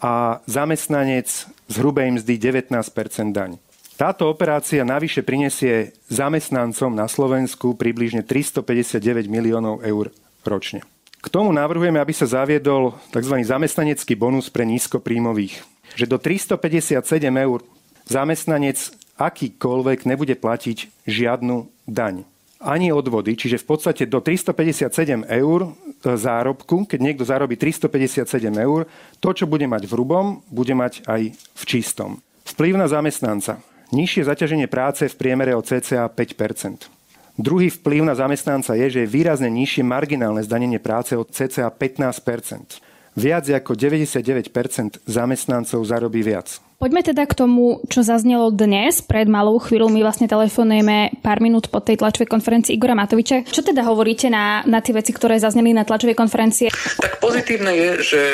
a 0.00 0.40
zamestnanec 0.48 1.28
z 1.68 1.74
hrubej 1.76 2.16
mzdy 2.16 2.34
19% 2.40 3.36
daň. 3.36 3.60
Táto 4.00 4.32
operácia 4.32 4.80
navyše 4.80 5.20
prinesie 5.20 5.92
zamestnancom 6.08 6.88
na 6.88 7.04
Slovensku 7.04 7.76
približne 7.76 8.24
359 8.24 9.28
miliónov 9.28 9.84
eur 9.84 10.08
ročne. 10.40 10.80
K 11.20 11.28
tomu 11.28 11.52
navrhujeme, 11.52 12.00
aby 12.00 12.16
sa 12.16 12.24
zaviedol 12.24 12.96
tzv. 13.12 13.44
zamestnanecký 13.44 14.16
bonus 14.16 14.48
pre 14.48 14.64
nízkopríjmových. 14.64 15.60
Že 16.00 16.06
do 16.08 16.16
357 16.16 16.96
eur 17.28 17.60
zamestnanec 18.08 18.78
akýkoľvek 19.20 20.08
nebude 20.08 20.32
platiť 20.32 21.04
žiadnu 21.04 21.68
daň. 21.84 22.24
Ani 22.60 22.92
odvody, 22.92 23.40
čiže 23.40 23.56
v 23.64 23.72
podstate 23.72 24.04
do 24.04 24.20
357 24.20 25.24
eur 25.24 25.60
e, 25.64 25.68
zárobku, 26.04 26.84
keď 26.84 26.98
niekto 27.00 27.24
zarobí 27.24 27.56
357 27.56 28.28
eur, 28.52 28.84
to, 29.16 29.32
čo 29.32 29.48
bude 29.48 29.64
mať 29.64 29.88
v 29.88 29.92
hrubom, 29.96 30.44
bude 30.52 30.76
mať 30.76 31.00
aj 31.08 31.32
v 31.32 31.62
čistom. 31.64 32.20
Vplyv 32.44 32.76
na 32.76 32.84
zamestnanca. 32.84 33.64
Nižšie 33.96 34.28
zaťaženie 34.28 34.68
práce 34.68 35.08
v 35.08 35.16
priemere 35.16 35.56
o 35.56 35.64
cca 35.64 36.06
5% 36.06 37.00
Druhý 37.40 37.72
vplyv 37.72 38.04
na 38.04 38.12
zamestnanca 38.12 38.76
je, 38.76 38.86
že 38.92 39.00
je 39.02 39.08
výrazne 39.08 39.48
nižšie 39.48 39.80
marginálne 39.80 40.44
zdanenie 40.44 40.76
práce 40.76 41.16
od 41.16 41.32
cca 41.32 41.72
15% 41.72 42.84
Viac 43.16 43.44
ako 43.50 43.72
99% 43.74 45.02
zamestnancov 45.08 45.80
zarobí 45.82 46.22
viac. 46.22 46.62
Poďme 46.80 47.04
teda 47.04 47.28
k 47.28 47.36
tomu, 47.36 47.84
čo 47.92 48.00
zaznelo 48.00 48.48
dnes. 48.48 49.04
Pred 49.04 49.28
malou 49.28 49.60
chvíľou 49.60 49.92
my 49.92 50.00
vlastne 50.00 50.24
telefonujeme 50.24 51.12
pár 51.20 51.44
minút 51.44 51.68
po 51.68 51.84
tej 51.84 52.00
tlačovej 52.00 52.24
konferencii 52.24 52.72
Igora 52.72 52.96
Matoviča. 52.96 53.44
Čo 53.44 53.60
teda 53.60 53.84
hovoríte 53.84 54.32
na, 54.32 54.64
na 54.64 54.80
tie 54.80 54.96
veci, 54.96 55.12
ktoré 55.12 55.36
zazneli 55.36 55.76
na 55.76 55.84
tlačovej 55.84 56.16
konferencie? 56.16 56.72
Tak 56.72 57.20
pozitívne 57.20 57.76
je, 57.76 57.90
že, 58.00 58.24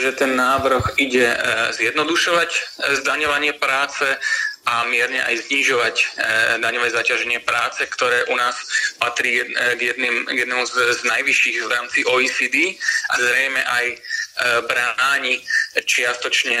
že 0.00 0.16
ten 0.16 0.32
návrh 0.32 0.96
ide 1.04 1.36
e, 1.36 1.38
zjednodušovať 1.76 2.48
e, 2.48 2.60
zdaňovanie 3.04 3.52
práce, 3.60 4.08
a 4.62 4.86
mierne 4.86 5.18
aj 5.18 5.50
znižovať 5.50 5.96
e, 5.98 6.04
daňové 6.62 6.94
zaťaženie 6.94 7.42
práce, 7.42 7.82
ktoré 7.82 8.30
u 8.30 8.38
nás 8.38 8.54
patrí 9.02 9.42
e, 9.42 9.44
k, 9.74 9.80
jedným, 9.90 10.22
k 10.30 10.36
jednému 10.46 10.62
z, 10.62 10.74
z 10.94 11.00
najvyšších 11.02 11.56
v 11.66 11.70
rámci 11.70 11.98
OECD 12.06 12.78
a 13.10 13.14
zrejme 13.18 13.58
aj 13.58 13.86
e, 13.90 13.96
bráni 14.66 15.38
čiastočne 15.76 16.56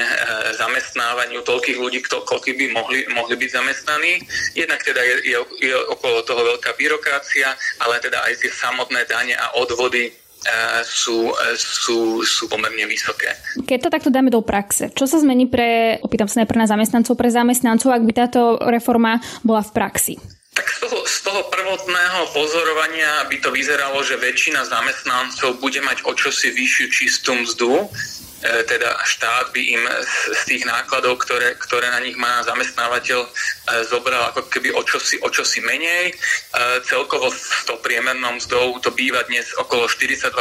zamestnávaniu 0.56 1.40
toľkých 1.40 1.78
ľudí, 1.80 2.04
koľko 2.04 2.36
by 2.44 2.66
mohli, 2.72 3.04
mohli 3.12 3.34
byť 3.36 3.50
zamestnaní. 3.50 4.12
Jednak 4.52 4.84
teda 4.84 5.00
je, 5.00 5.14
je, 5.32 5.38
je 5.64 5.76
okolo 5.92 6.20
toho 6.22 6.42
veľká 6.56 6.76
byrokracia, 6.76 7.52
ale 7.80 8.00
teda 8.00 8.20
aj 8.28 8.44
tie 8.44 8.52
samotné 8.52 9.08
dane 9.08 9.34
a 9.36 9.56
odvody 9.56 10.12
sú, 10.82 11.30
sú, 11.54 12.26
sú 12.26 12.44
pomerne 12.50 12.82
vysoké. 12.90 13.30
Keď 13.62 13.78
to 13.78 13.92
takto 13.94 14.10
dáme 14.10 14.26
do 14.26 14.42
praxe, 14.42 14.90
čo 14.90 15.06
sa 15.06 15.22
zmení 15.22 15.46
pre, 15.46 16.02
opýtam 16.02 16.26
sa 16.26 16.42
najprv 16.42 16.66
na 16.66 16.70
zamestnancov, 16.70 17.14
pre 17.14 17.30
zamestnancov, 17.30 17.94
ak 17.94 18.02
by 18.02 18.12
táto 18.12 18.58
reforma 18.66 19.22
bola 19.46 19.62
v 19.62 19.70
praxi? 19.70 20.14
Tak 20.52 20.68
z 20.68 20.78
toho, 20.84 20.98
z 21.08 21.16
toho 21.24 21.42
prvotného 21.48 22.28
pozorovania 22.36 23.24
by 23.24 23.36
to 23.40 23.48
vyzeralo, 23.48 24.04
že 24.04 24.20
väčšina 24.20 24.68
zamestnancov 24.68 25.56
bude 25.64 25.80
mať 25.80 26.04
o 26.04 26.12
čosi 26.12 26.52
vyššiu 26.52 26.86
čistú 26.92 27.32
mzdu, 27.32 27.88
E, 28.42 28.66
teda 28.66 28.98
štát 29.06 29.54
by 29.54 29.62
im 29.62 29.82
z 30.34 30.40
tých 30.50 30.62
nákladov, 30.66 31.22
ktoré, 31.22 31.54
ktoré 31.62 31.94
na 31.94 32.02
nich 32.02 32.18
má 32.18 32.42
zamestnávateľ, 32.42 33.20
e, 33.22 33.30
zobral 33.86 34.34
ako 34.34 34.50
keby 34.50 34.74
o 34.74 34.82
čosi, 34.82 35.22
o 35.22 35.30
čosi 35.30 35.62
menej. 35.62 36.10
E, 36.10 36.14
celkovo 36.82 37.30
s 37.30 37.62
to 37.70 37.78
priemernou 37.78 38.42
mzdou 38.42 38.82
to 38.82 38.90
býva 38.90 39.22
dnes 39.30 39.46
okolo 39.54 39.86
42%, 39.86 40.34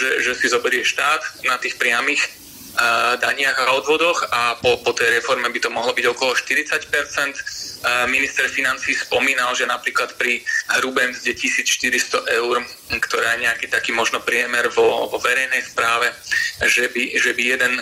že, 0.00 0.08
že 0.24 0.32
si 0.32 0.46
zoberie 0.48 0.80
štát 0.80 1.44
na 1.44 1.60
tých 1.60 1.76
priamých 1.76 2.24
daniach 3.20 3.58
a 3.58 3.76
odvodoch 3.76 4.24
a 4.32 4.56
po, 4.56 4.80
po 4.80 4.92
tej 4.96 5.20
reforme 5.20 5.48
by 5.52 5.60
to 5.60 5.70
mohlo 5.70 5.92
byť 5.92 6.06
okolo 6.08 6.32
40% 6.32 7.82
Minister 8.08 8.46
financí 8.46 8.94
spomínal, 8.94 9.52
že 9.58 9.66
napríklad 9.66 10.14
pri 10.14 10.40
hrubém 10.78 11.10
mzde 11.10 11.34
1400 11.34 12.38
eur, 12.38 12.62
ktorá 13.02 13.34
je 13.34 13.44
nejaký 13.44 13.66
taký 13.66 13.90
možno 13.90 14.22
priemer 14.22 14.70
vo, 14.70 15.10
vo 15.10 15.18
verejnej 15.18 15.66
správe, 15.66 16.14
že 16.62 16.86
by, 16.88 17.02
že 17.18 17.30
by 17.34 17.42
jeden 17.42 17.72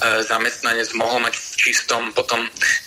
zamestnanec 0.00 0.88
mohol 0.96 1.20
mať 1.20 1.34
v 1.36 1.54
čistom 1.56 2.12
potom 2.16 2.40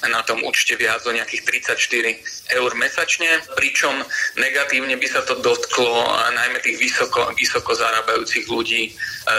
na 0.05 0.21
tom 0.25 0.41
účte 0.41 0.73
viac 0.75 1.05
o 1.05 1.13
nejakých 1.13 1.45
34 1.77 2.57
eur 2.57 2.71
mesačne, 2.75 3.29
pričom 3.53 3.93
negatívne 4.37 4.97
by 4.97 5.07
sa 5.07 5.21
to 5.23 5.37
dotklo 5.39 6.03
najmä 6.33 6.59
tých 6.59 6.77
vysoko, 6.81 7.29
vysoko 7.37 7.77
zarábajúcich 7.77 8.49
ľudí. 8.49 8.89
E, 8.89 8.91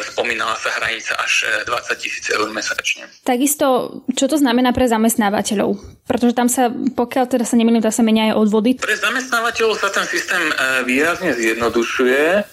spomínala 0.09 0.57
sa 0.57 0.73
hranica 0.81 1.19
až 1.19 1.65
20 1.67 1.69
e, 1.69 1.97
tisíc 2.01 2.25
eur 2.31 2.49
mesačne. 2.49 3.11
Takisto, 3.27 4.01
čo 4.15 4.27
to 4.31 4.37
znamená 4.39 4.73
pre 4.73 4.89
zamestnávateľov? 4.89 5.77
Pretože 6.05 6.37
tam 6.37 6.53
sa, 6.53 6.69
pokiaľ 6.69 7.25
teda 7.33 7.45
sa 7.49 7.57
nemýlim, 7.57 7.81
tam 7.81 7.95
sa 7.95 8.05
menia 8.05 8.33
aj 8.33 8.37
odvody. 8.37 8.77
Pre 8.77 8.93
zamestnávateľov 8.93 9.81
sa 9.81 9.89
ten 9.89 10.05
systém 10.05 10.43
výrazne 10.85 11.33
zjednodušuje. 11.33 12.45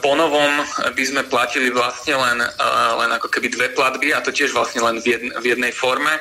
Po 0.00 0.12
novom 0.16 0.52
by 0.96 1.04
sme 1.04 1.22
platili 1.28 1.68
vlastne 1.68 2.16
len, 2.16 2.40
len 2.96 3.10
ako 3.12 3.28
keby 3.28 3.52
dve 3.52 3.68
platby 3.76 4.16
a 4.16 4.24
to 4.24 4.32
tiež 4.32 4.56
vlastne 4.56 4.80
len 4.80 5.00
v, 5.04 5.06
jedn, 5.16 5.28
v 5.36 5.44
jednej 5.52 5.72
forme. 5.72 6.12
E, 6.16 6.20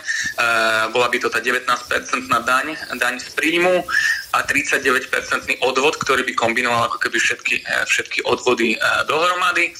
bola 0.91 1.07
by 1.07 1.17
to 1.21 1.29
tá 1.29 1.39
19-percentná 1.39 2.43
daň, 2.43 2.75
daň 2.97 3.21
z 3.21 3.29
príjmu 3.37 3.83
a 4.31 4.39
39-percentný 4.47 5.59
odvod, 5.63 5.99
ktorý 5.99 6.23
by 6.27 6.33
kombinoval 6.35 6.87
ako 6.87 6.97
keby 6.97 7.17
všetky, 7.19 7.55
e, 7.61 7.85
všetky 7.87 8.19
odvody 8.25 8.75
e, 8.75 8.77
dohromady 9.05 9.71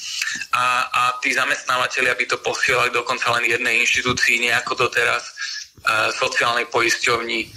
a, 0.55 0.87
a 0.87 1.01
tí 1.19 1.31
zamestnávateľia 1.35 2.15
by 2.15 2.25
to 2.27 2.37
posielali 2.43 2.91
dokonca 2.91 3.31
len 3.39 3.47
jednej 3.47 3.83
inštitúcii, 3.83 4.47
nejako 4.47 4.87
doteraz 4.87 5.30
sociálnej 6.13 6.69
poisťovni, 6.69 7.49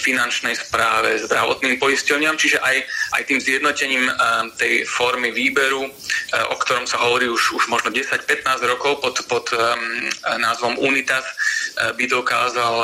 finančnej 0.00 0.54
správe, 0.56 1.20
zdravotným 1.26 1.76
poisťovňam, 1.76 2.38
čiže 2.38 2.62
aj, 2.62 2.76
aj 3.18 3.22
tým 3.28 3.40
zjednotením 3.42 4.08
tej 4.56 4.86
formy 4.88 5.34
výberu, 5.34 5.90
o 6.48 6.56
ktorom 6.56 6.88
sa 6.88 7.02
hovorí 7.02 7.28
už, 7.28 7.52
už 7.52 7.68
možno 7.68 7.92
10-15 7.92 8.62
rokov 8.64 9.02
pod, 9.04 9.20
pod 9.28 9.52
názvom 10.40 10.78
Unitas, 10.80 11.26
by 11.74 12.04
dokázal 12.06 12.74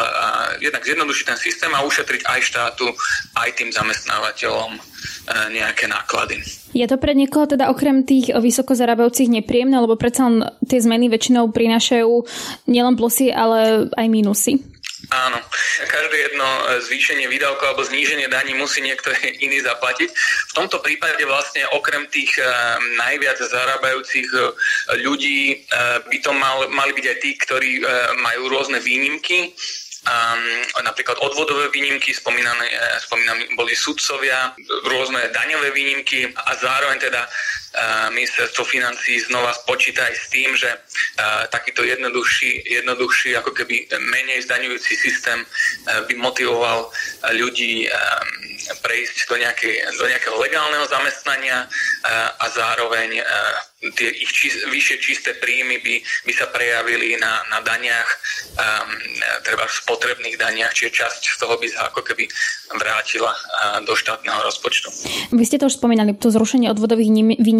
jednak 0.58 0.82
zjednodušiť 0.82 1.24
ten 1.26 1.38
systém 1.38 1.72
a 1.74 1.84
ušetriť 1.86 2.26
aj 2.26 2.40
štátu, 2.42 2.86
aj 3.38 3.50
tým 3.54 3.70
zamestnávateľom 3.70 4.80
nejaké 5.52 5.86
náklady. 5.86 6.42
Je 6.72 6.86
to 6.88 6.96
pre 6.96 7.12
niekoho 7.12 7.44
teda 7.44 7.68
okrem 7.68 8.02
tých 8.02 8.32
vysoko 8.32 8.72
zarábajúcich 8.72 9.28
nepríjemné, 9.28 9.76
lebo 9.76 10.00
predsa 10.00 10.56
tie 10.64 10.80
zmeny 10.80 11.12
väčšinou 11.12 11.52
prinášajú 11.52 12.12
nielen 12.64 12.96
plusy, 12.96 13.28
ale 13.28 13.92
aj 13.92 14.06
mínusy? 14.08 14.71
Áno, 15.10 15.38
každé 15.90 16.16
jedno 16.30 16.48
zvýšenie 16.86 17.26
výdavkov 17.26 17.74
alebo 17.74 17.82
zníženie 17.82 18.30
daní 18.30 18.54
musí 18.54 18.78
niekto 18.84 19.10
iný 19.44 19.58
zaplatiť. 19.64 20.08
V 20.50 20.52
tomto 20.54 20.78
prípade 20.78 21.22
vlastne 21.26 21.66
okrem 21.74 22.06
tých 22.06 22.38
eh, 22.38 22.46
najviac 23.00 23.42
zarábajúcich 23.42 24.28
eh, 24.30 24.42
ľudí 25.02 25.66
by 26.06 26.18
to 26.22 26.30
mal, 26.36 26.68
mali 26.70 26.92
byť 26.94 27.06
aj 27.08 27.18
tí, 27.24 27.30
ktorí 27.40 27.70
majú 28.20 28.52
rôzne 28.52 28.78
výnimky 28.78 29.50
um, 30.06 30.42
napríklad 30.82 31.18
odvodové 31.22 31.70
výnimky, 31.70 32.10
spomínané, 32.14 32.66
spomínané 33.02 33.46
boli 33.54 33.74
sudcovia, 33.74 34.54
rôzne 34.90 35.30
daňové 35.30 35.70
výnimky 35.70 36.26
a 36.34 36.50
zároveň 36.58 36.98
teda 36.98 37.22
ministerstvo 38.12 38.64
financí 38.64 39.20
znova 39.24 39.56
spočíta 39.56 40.04
aj 40.04 40.14
s 40.14 40.26
tým, 40.28 40.50
že 40.56 40.70
takýto 41.48 41.84
jednoduchší, 41.84 42.68
jednoduchší 42.68 43.36
ako 43.40 43.56
keby 43.56 43.88
menej 44.12 44.44
zdaňujúci 44.44 44.92
systém 44.96 45.40
by 45.88 46.14
motivoval 46.20 46.92
ľudí 47.32 47.88
prejsť 48.84 49.16
do, 49.28 49.36
nejakej, 49.40 49.74
do 49.96 50.04
nejakého 50.04 50.36
legálneho 50.36 50.84
zamestnania 50.88 51.64
a 52.38 52.46
zároveň 52.52 53.24
tie 53.90 54.14
ich 54.14 54.30
čist, 54.30 54.62
vyššie 54.70 54.96
čisté 55.02 55.30
príjmy 55.34 55.82
by, 55.82 55.94
by 56.22 56.32
sa 56.38 56.46
prejavili 56.54 57.18
na, 57.18 57.42
na 57.50 57.58
daniach, 57.66 58.06
um, 58.54 58.94
treba 59.42 59.66
v 59.66 59.74
spotrebných 59.74 60.38
daniach, 60.38 60.70
čiže 60.70 61.02
časť 61.02 61.22
z 61.34 61.36
toho 61.42 61.58
by 61.58 61.66
sa 61.66 61.90
ako 61.90 62.06
keby 62.06 62.30
vrátila 62.78 63.34
uh, 63.34 63.82
do 63.82 63.98
štátneho 63.98 64.38
rozpočtu. 64.46 64.86
Vy 65.34 65.42
ste 65.42 65.58
to 65.58 65.66
už 65.66 65.82
spomínali, 65.82 66.14
to 66.14 66.30
zrušenie 66.30 66.70
odvodových 66.70 67.10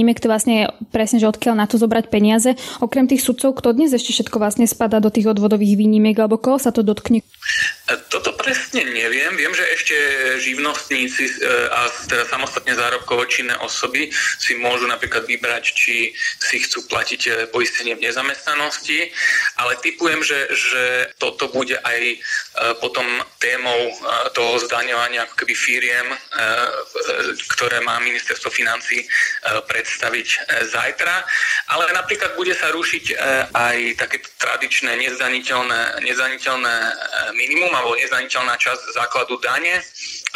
výnimek, 0.03 0.19
to 0.19 0.27
vlastne 0.27 0.55
je 0.59 0.65
presne, 0.91 1.23
že 1.23 1.31
odkiaľ 1.31 1.55
na 1.55 1.71
to 1.71 1.79
zobrať 1.79 2.11
peniaze. 2.11 2.59
Okrem 2.83 3.07
tých 3.07 3.23
sudcov, 3.23 3.55
kto 3.55 3.71
dnes 3.71 3.95
ešte 3.95 4.11
všetko 4.11 4.43
vlastne 4.43 4.67
spadá 4.67 4.99
do 4.99 5.15
tých 5.15 5.31
odvodových 5.31 5.79
výnimiek, 5.79 6.19
alebo 6.19 6.43
koho 6.43 6.59
sa 6.59 6.75
to 6.75 6.83
dotkne? 6.83 7.23
E, 7.23 7.95
toto 8.11 8.35
presne 8.35 8.83
neviem. 8.91 9.31
Viem, 9.39 9.55
že 9.55 9.63
ešte 9.79 9.97
živnostníci 10.43 11.25
e, 11.31 11.33
a 11.71 11.87
teda 12.11 12.27
samostatne 12.27 12.75
zárobkovo 12.75 13.23
činné 13.31 13.55
osoby 13.63 14.11
si 14.43 14.59
môžu 14.59 14.91
napríklad 14.91 15.23
vybrať, 15.31 15.65
či 15.71 16.11
si 16.43 16.57
chcú 16.59 16.83
platiť 16.91 17.21
eh, 17.29 17.33
poistenie 17.53 17.95
v 17.95 18.05
nezamestnanosti, 18.11 19.15
ale 19.61 19.79
typujem, 19.79 20.21
že, 20.27 20.51
že 20.51 20.83
toto 21.23 21.47
bude 21.55 21.79
aj 21.79 22.19
potom 22.81 23.05
témou 23.41 23.81
eh, 23.89 24.29
toho 24.37 24.59
zdaňovania 24.61 25.25
ako 25.25 25.35
keby 25.45 25.55
firiem, 25.55 26.07
ktoré 27.55 27.81
má 27.85 28.01
ministerstvo 28.01 28.51
financí 28.51 29.05
predstaviť 29.69 30.29
zajtra. 30.71 31.15
Ale 31.71 31.93
napríklad 31.93 32.35
bude 32.35 32.57
sa 32.57 32.73
rušiť 32.73 33.05
aj 33.53 33.77
také 34.01 34.25
tradičné 34.41 34.97
nezdaniteľné, 34.97 36.03
nezdaniteľné 36.03 36.75
minimum 37.37 37.73
alebo 37.73 37.99
nezdaniteľná 37.99 38.57
časť 38.59 38.97
základu 38.97 39.39
dane 39.39 39.81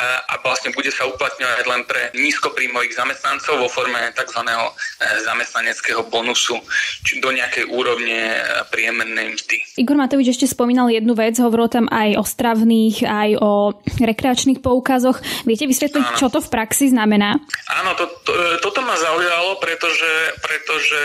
a 0.05 0.37
vlastne 0.45 0.77
bude 0.77 0.93
sa 0.93 1.09
uplatňovať 1.09 1.65
len 1.65 1.83
pre 1.89 2.13
nízkopríjmových 2.13 3.01
zamestnancov 3.01 3.57
vo 3.57 3.69
forme 3.73 4.13
tzv. 4.13 4.45
E, 4.45 5.25
zamestnaneckého 5.25 6.05
bonusu 6.13 6.61
či 7.01 7.17
do 7.25 7.33
nejakej 7.33 7.65
úrovne 7.73 8.37
e, 8.37 8.41
priemernej 8.69 9.33
mzdy. 9.33 9.57
Igor 9.81 9.97
Matovič 9.97 10.37
ešte 10.37 10.45
spomínal 10.45 10.93
jednu 10.93 11.17
vec, 11.17 11.41
hovoril 11.41 11.73
tam 11.73 11.89
aj 11.89 12.06
o 12.15 12.23
stravných, 12.23 13.03
aj 13.03 13.31
o 13.43 13.75
rekreačných 13.99 14.63
poukazoch. 14.63 15.19
Viete 15.43 15.67
vysvetliť, 15.67 16.07
Áno. 16.07 16.19
čo 16.19 16.31
to 16.31 16.39
v 16.39 16.49
praxi 16.53 16.95
znamená? 16.95 17.43
Áno, 17.75 17.99
to, 17.99 18.07
to, 18.23 18.31
e, 18.31 18.63
toto 18.63 18.87
ma 18.87 18.95
zaujalo, 18.95 19.59
pretože, 19.59 20.39
pretože 20.39 21.03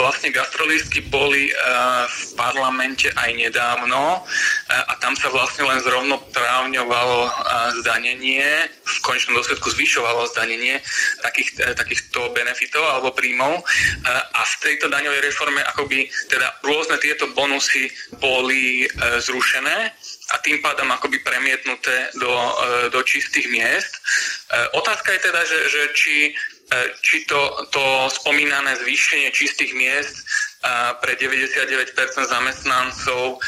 vlastne 0.00 0.32
gastrolistky 0.32 1.04
boli 1.04 1.52
v 2.06 2.20
parlamente 2.38 3.10
aj 3.10 3.30
nedávno 3.34 4.22
a 4.70 4.92
tam 5.02 5.18
sa 5.18 5.28
vlastne 5.34 5.66
len 5.66 5.82
zrovnoprávňovalo 5.82 7.18
zdanenie 7.82 8.70
v 8.70 8.98
konečnom 9.02 9.38
dôsledku 9.38 9.70
zvyšovalo 9.70 10.30
zdanenie 10.30 10.78
takých, 11.22 11.48
e, 11.62 11.74
takýchto 11.74 12.30
benefitov 12.34 12.82
alebo 12.84 13.14
príjmov 13.14 13.58
e, 13.58 13.62
a 14.10 14.40
v 14.44 14.54
tejto 14.60 14.92
daňovej 14.92 15.20
reforme 15.24 15.60
akoby 15.64 16.10
teda 16.28 16.60
rôzne 16.66 16.98
tieto 16.98 17.30
bonusy 17.32 17.90
boli 18.18 18.84
e, 18.84 18.86
zrušené 19.22 19.94
a 20.30 20.38
tým 20.38 20.62
pádom 20.62 20.86
akoby 20.94 21.18
premietnuté 21.26 22.14
do, 22.18 22.32
do 22.94 23.00
čistých 23.02 23.50
miest. 23.50 23.98
Otázka 24.78 25.12
je 25.12 25.20
teda, 25.26 25.40
že, 25.42 25.58
že 25.66 25.82
či, 25.94 26.16
či 27.02 27.26
to, 27.26 27.66
to 27.74 28.06
spomínané 28.14 28.78
zvýšenie 28.78 29.34
čistých 29.34 29.74
miest 29.74 30.22
pre 31.00 31.16
99% 31.16 31.96
zamestnancov 32.20 33.24
e, 33.32 33.38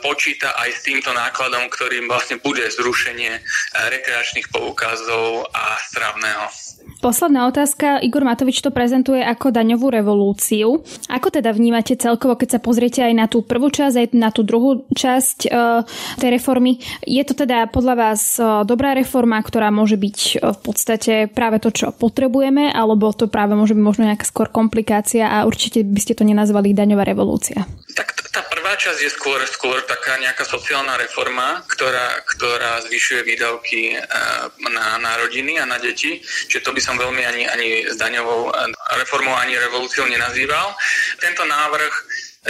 počíta 0.00 0.56
aj 0.56 0.72
s 0.72 0.80
týmto 0.88 1.12
nákladom, 1.12 1.68
ktorým 1.68 2.08
vlastne 2.08 2.40
bude 2.40 2.64
zrušenie 2.64 3.32
e, 3.36 3.40
rekreačných 3.92 4.48
poukazov 4.48 5.52
a 5.52 5.76
stravného. 5.92 6.48
Posledná 6.98 7.46
otázka. 7.46 8.02
Igor 8.02 8.26
Matovič 8.26 8.58
to 8.58 8.74
prezentuje 8.74 9.22
ako 9.22 9.54
daňovú 9.54 9.92
revolúciu. 9.94 10.82
Ako 11.06 11.30
teda 11.30 11.54
vnímate 11.54 11.94
celkovo, 11.94 12.34
keď 12.34 12.58
sa 12.58 12.60
pozriete 12.60 13.06
aj 13.06 13.14
na 13.14 13.26
tú 13.30 13.46
prvú 13.46 13.70
časť, 13.70 13.94
aj 13.94 14.06
na 14.16 14.34
tú 14.34 14.42
druhú 14.42 14.82
časť 14.90 15.46
e, 15.46 15.48
tej 16.18 16.30
reformy? 16.34 16.82
Je 17.06 17.22
to 17.22 17.38
teda 17.38 17.70
podľa 17.70 17.94
vás 17.94 18.40
dobrá 18.66 18.96
reforma, 18.96 19.38
ktorá 19.38 19.70
môže 19.70 19.94
byť 20.00 20.18
v 20.42 20.58
podstate 20.64 21.12
práve 21.30 21.62
to, 21.62 21.70
čo 21.70 21.94
potrebujeme, 21.94 22.74
alebo 22.74 23.14
to 23.14 23.30
práve 23.30 23.54
môže 23.54 23.76
byť 23.76 23.84
možno 23.84 24.02
nejaká 24.08 24.26
skôr 24.26 24.50
komplikácia 24.50 25.30
a 25.30 25.46
určite 25.46 25.86
by 25.86 26.00
ste 26.02 26.16
to 26.16 26.24
nenazvali 26.26 26.56
nazvali 26.56 26.72
daňová 26.72 27.04
revolúcia? 27.04 27.66
Tak 27.94 28.08
tá 28.32 28.40
prvá 28.76 28.92
časť 28.92 29.08
je 29.08 29.16
skôr, 29.16 29.40
skôr 29.48 29.80
taká 29.88 30.20
nejaká 30.20 30.44
sociálna 30.44 31.00
reforma, 31.00 31.64
ktorá, 31.64 32.20
ktorá 32.28 32.84
zvyšuje 32.84 33.24
výdavky 33.24 33.96
e, 33.96 34.04
na, 34.68 35.00
na 35.00 35.16
rodiny 35.16 35.56
a 35.56 35.64
na 35.64 35.80
deti. 35.80 36.20
Čiže 36.20 36.60
to 36.60 36.76
by 36.76 36.80
som 36.84 37.00
veľmi 37.00 37.24
ani, 37.24 37.48
ani 37.48 37.88
s 37.88 37.96
daňovou 37.96 38.52
e, 38.52 38.68
reformou, 39.00 39.32
ani 39.32 39.56
revolúciou 39.56 40.04
nenazýval. 40.04 40.76
Tento 41.24 41.48
návrh 41.48 41.92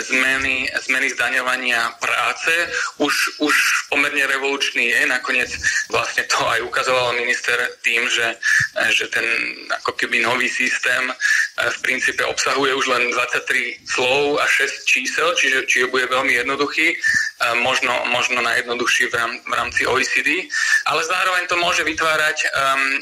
zmeny, 0.03 0.69
zmeny 0.85 1.09
zdaňovania 1.11 1.97
práce 2.01 2.53
už, 2.99 3.41
už 3.41 3.55
pomerne 3.89 4.27
revolučný 4.27 4.93
je. 4.93 5.01
Nakoniec 5.09 5.51
vlastne 5.89 6.29
to 6.29 6.41
aj 6.45 6.61
ukazoval 6.63 7.17
minister 7.17 7.57
tým, 7.81 8.05
že, 8.09 8.37
že 8.93 9.09
ten 9.09 9.25
ako 9.83 9.97
keby 9.97 10.21
nový 10.21 10.49
systém 10.49 11.11
eh, 11.11 11.71
v 11.71 11.79
princípe 11.81 12.25
obsahuje 12.25 12.75
už 12.75 12.87
len 12.93 13.11
23 13.13 13.81
slov 13.89 14.41
a 14.41 14.45
6 14.47 14.85
čísel, 14.85 15.29
čiže, 15.37 15.65
čiže 15.67 15.93
bude 15.93 16.07
veľmi 16.07 16.33
jednoduchý, 16.45 16.87
eh, 16.93 17.55
možno, 17.65 17.93
možno 18.13 18.43
najjednoduchší 18.45 19.09
v, 19.09 19.15
rám, 19.15 19.33
v 19.49 19.53
rámci 19.53 19.83
OECD, 19.87 20.49
ale 20.87 21.01
zároveň 21.05 21.45
to 21.49 21.57
môže 21.57 21.83
vytvárať 21.85 22.37
um, 22.53 23.01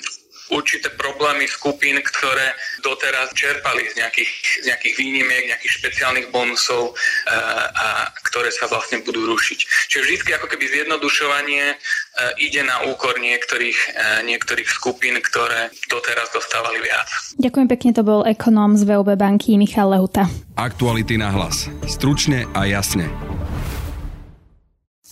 určité 0.53 0.93
problémy 0.93 1.49
skupín, 1.49 1.97
ktoré 2.05 2.53
doteraz 2.85 3.33
čerpali 3.33 3.89
z 3.93 4.05
nejakých, 4.05 4.33
z 4.61 4.65
nejakých 4.69 4.95
výnimiek, 4.99 5.45
nejakých 5.49 5.73
špeciálnych 5.81 6.29
bonusov 6.29 6.93
eh, 6.93 7.33
a 7.73 8.13
ktoré 8.29 8.53
sa 8.53 8.69
vlastne 8.69 9.01
budú 9.01 9.25
rušiť. 9.25 9.59
Čiže 9.89 10.03
vždy 10.05 10.31
ako 10.37 10.47
keby 10.51 10.65
zjednodušovanie 10.69 11.65
eh, 11.73 12.45
ide 12.45 12.61
na 12.67 12.85
úkor 12.91 13.17
niektorých, 13.17 13.79
eh, 13.95 14.21
niektorých 14.29 14.69
skupín, 14.69 15.17
ktoré 15.25 15.73
doteraz 15.89 16.29
dostávali 16.35 16.85
viac. 16.85 17.09
Ďakujem 17.41 17.69
pekne, 17.71 17.91
to 17.97 18.03
bol 18.05 18.21
ekonóm 18.27 18.77
z 18.77 18.85
VOB 18.85 19.17
banky 19.17 19.57
Michal 19.57 19.93
Lehuta. 19.93 20.29
Aktuality 20.61 21.17
na 21.17 21.33
hlas. 21.33 21.67
Stručne 21.89 22.47
a 22.53 22.69
jasne. 22.69 23.34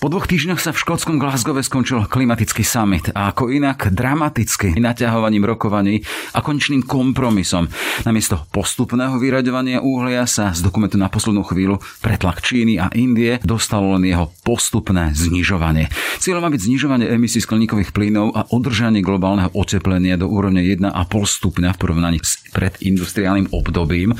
Po 0.02 0.10
dvoch 0.10 0.26
týždňoch 0.26 0.58
sa 0.58 0.74
v 0.74 0.82
škótskom 0.82 1.22
Glasgow 1.22 1.54
skončil 1.62 2.10
klimatický 2.10 2.66
summit 2.66 3.14
a 3.14 3.30
ako 3.30 3.54
inak 3.54 3.94
dramaticky 3.94 4.74
naťahovaním 4.74 5.46
rokovaní 5.46 6.02
a 6.34 6.42
konečným 6.42 6.82
kompromisom. 6.82 7.70
Namiesto 8.02 8.42
postupného 8.50 9.14
vyraďovania 9.22 9.78
uhlia 9.78 10.26
sa 10.26 10.50
z 10.50 10.66
dokumentu 10.66 10.98
na 10.98 11.06
poslednú 11.06 11.46
chvíľu 11.46 11.78
pretlak 12.02 12.42
Číny 12.42 12.82
a 12.82 12.90
Indie 12.98 13.38
dostalo 13.46 13.94
len 13.94 14.10
jeho 14.10 14.34
postupné 14.42 15.14
znižovanie. 15.14 15.86
Cieľom 16.18 16.42
má 16.42 16.50
byť 16.50 16.66
znižovanie 16.66 17.06
emisí 17.06 17.38
skleníkových 17.38 17.94
plynov 17.94 18.34
a 18.34 18.42
udržanie 18.50 19.06
globálneho 19.06 19.54
oteplenia 19.54 20.18
do 20.18 20.26
úrovne 20.26 20.66
1,5 20.66 20.82
stupňa 21.14 21.70
v 21.70 21.78
porovnaní 21.78 22.18
s 22.18 22.42
predindustriálnym 22.50 23.54
obdobím. 23.54 24.18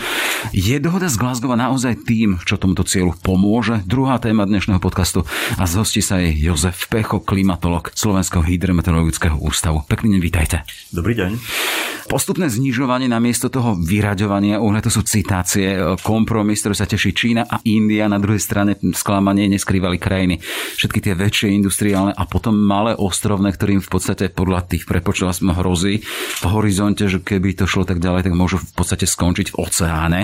Je 0.55 0.79
dohoda 0.79 1.11
z 1.11 1.19
Glasgow 1.19 1.59
naozaj 1.59 2.07
tým, 2.07 2.39
čo 2.47 2.55
tomuto 2.55 2.87
cieľu 2.87 3.19
pomôže? 3.19 3.83
Druhá 3.83 4.23
téma 4.23 4.47
dnešného 4.47 4.79
podcastu 4.79 5.27
a 5.59 5.72
zhosti 5.73 6.05
sa 6.05 6.21
je 6.21 6.37
Jozef 6.37 6.93
Pecho, 6.93 7.25
klimatolog 7.25 7.89
Slovenského 7.97 8.45
hydrometeorologického 8.45 9.41
ústavu. 9.41 9.81
Pekný 9.89 10.21
deň, 10.21 10.21
vítajte. 10.21 10.57
Dobrý 10.93 11.17
deň. 11.17 11.41
Postupné 12.13 12.51
znižovanie 12.53 13.09
na 13.09 13.23
miesto 13.23 13.49
toho 13.49 13.73
vyraďovania 13.79 14.61
uhlia, 14.61 14.85
to 14.85 14.93
sú 14.93 15.01
citácie, 15.07 15.73
e, 15.73 15.97
kompromis, 16.03 16.61
ktorý 16.61 16.75
sa 16.77 16.85
teší 16.85 17.17
Čína 17.17 17.49
a 17.49 17.63
India, 17.65 18.11
na 18.11 18.21
druhej 18.21 18.43
strane 18.43 18.77
sklamanie 18.93 19.49
neskrývali 19.49 19.97
krajiny. 20.03 20.43
Všetky 20.77 20.99
tie 20.99 21.15
väčšie 21.15 21.55
industriálne 21.55 22.13
a 22.13 22.25
potom 22.27 22.59
malé 22.59 22.99
ostrovné, 22.99 23.55
ktorým 23.55 23.81
v 23.81 23.89
podstate 23.89 24.29
podľa 24.29 24.67
tých 24.67 24.85
prepočtov 24.85 25.33
hrozí 25.55 26.03
v 26.43 26.47
horizonte, 26.51 27.07
že 27.07 27.23
keby 27.23 27.55
to 27.55 27.71
šlo 27.71 27.87
tak 27.87 28.03
ďalej, 28.03 28.27
tak 28.27 28.35
môžu 28.35 28.59
v 28.59 28.75
podstate 28.75 29.07
skončiť 29.07 29.55
v 29.55 29.59
oceáne. 29.63 30.21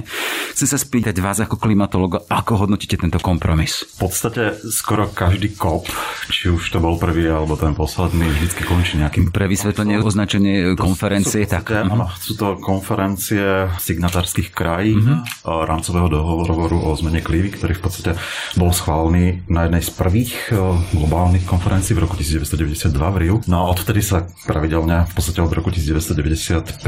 Chcem 0.59 0.67
sa 0.67 0.77
spýtať 0.77 1.15
vás 1.23 1.39
ako 1.39 1.57
klimatologa, 1.57 2.27
ako 2.27 2.67
hodnotíte 2.67 2.99
tento 2.99 3.23
kompromis? 3.23 3.87
V 4.03 4.11
podstate 4.11 4.59
skoro 4.67 5.07
každý 5.07 5.38
každý 5.38 5.55
kop, 5.55 5.87
či 6.35 6.51
už 6.51 6.66
to 6.66 6.83
bol 6.83 6.98
prvý 6.98 7.31
alebo 7.31 7.55
ten 7.55 7.70
posledný, 7.70 8.27
vždycky 8.27 8.66
končí 8.66 8.98
nejakým... 8.98 9.31
Pre 9.31 9.46
vysvetlenie 9.46 10.03
označenie 10.03 10.74
konferencie, 10.74 11.46
sú, 11.46 11.55
tak... 11.55 11.70
Áno, 11.70 12.11
sú 12.18 12.35
to 12.35 12.59
konferencie 12.59 13.70
signatárskych 13.79 14.51
krajín 14.51 15.22
mm-hmm. 15.22 15.46
rámcového 15.46 16.11
dohovoru 16.11 16.90
o 16.90 16.90
zmene 16.98 17.22
klívy, 17.22 17.55
ktorý 17.55 17.79
v 17.79 17.83
podstate 17.87 18.11
bol 18.59 18.74
schválený 18.74 19.46
na 19.46 19.70
jednej 19.70 19.83
z 19.87 19.94
prvých 19.94 20.51
globálnych 20.90 21.46
konferencií 21.46 21.94
v 21.94 22.11
roku 22.11 22.18
1992 22.18 22.90
v 22.90 23.16
Riu. 23.22 23.37
No 23.46 23.62
a 23.62 23.70
odvtedy 23.70 24.03
sa 24.03 24.27
pravidelne 24.42 25.07
v 25.07 25.14
podstate 25.14 25.38
od 25.38 25.55
roku 25.55 25.70
1995 25.70 26.83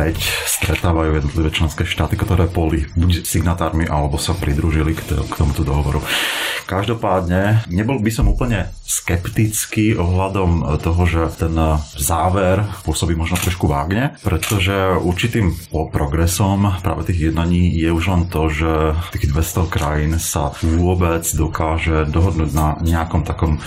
stretávajú 0.51 1.23
jednotlivé 1.23 1.55
členské 1.55 1.87
štáty, 1.87 2.19
ktoré 2.19 2.51
boli 2.51 2.91
buď 2.99 3.23
signatármi 3.23 3.87
alebo 3.87 4.19
sa 4.19 4.35
pridružili 4.35 4.99
k, 4.99 5.23
k 5.23 5.35
tomuto 5.39 5.63
dohovoru. 5.63 6.03
Každopádne, 6.71 7.67
nebol 7.67 7.99
by 7.99 8.11
som 8.15 8.31
úplne 8.31 8.40
skeptický 8.83 10.01
ohľadom 10.01 10.81
toho, 10.81 11.03
že 11.05 11.23
ten 11.37 11.53
záver 12.01 12.65
pôsobí 12.89 13.13
možno 13.13 13.37
trošku 13.37 13.69
vágne, 13.69 14.17
pretože 14.25 14.97
určitým 14.97 15.53
progresom 15.71 16.81
práve 16.81 17.07
tých 17.13 17.31
jednaní 17.31 17.71
je 17.77 17.93
už 17.93 18.05
len 18.09 18.23
to, 18.33 18.49
že 18.49 18.97
tých 19.13 19.29
200 19.31 19.69
krajín 19.69 20.13
sa 20.17 20.57
vôbec 20.65 21.23
dokáže 21.23 22.09
dohodnúť 22.09 22.51
na 22.57 22.69
nejakom 22.81 23.23
takom 23.23 23.61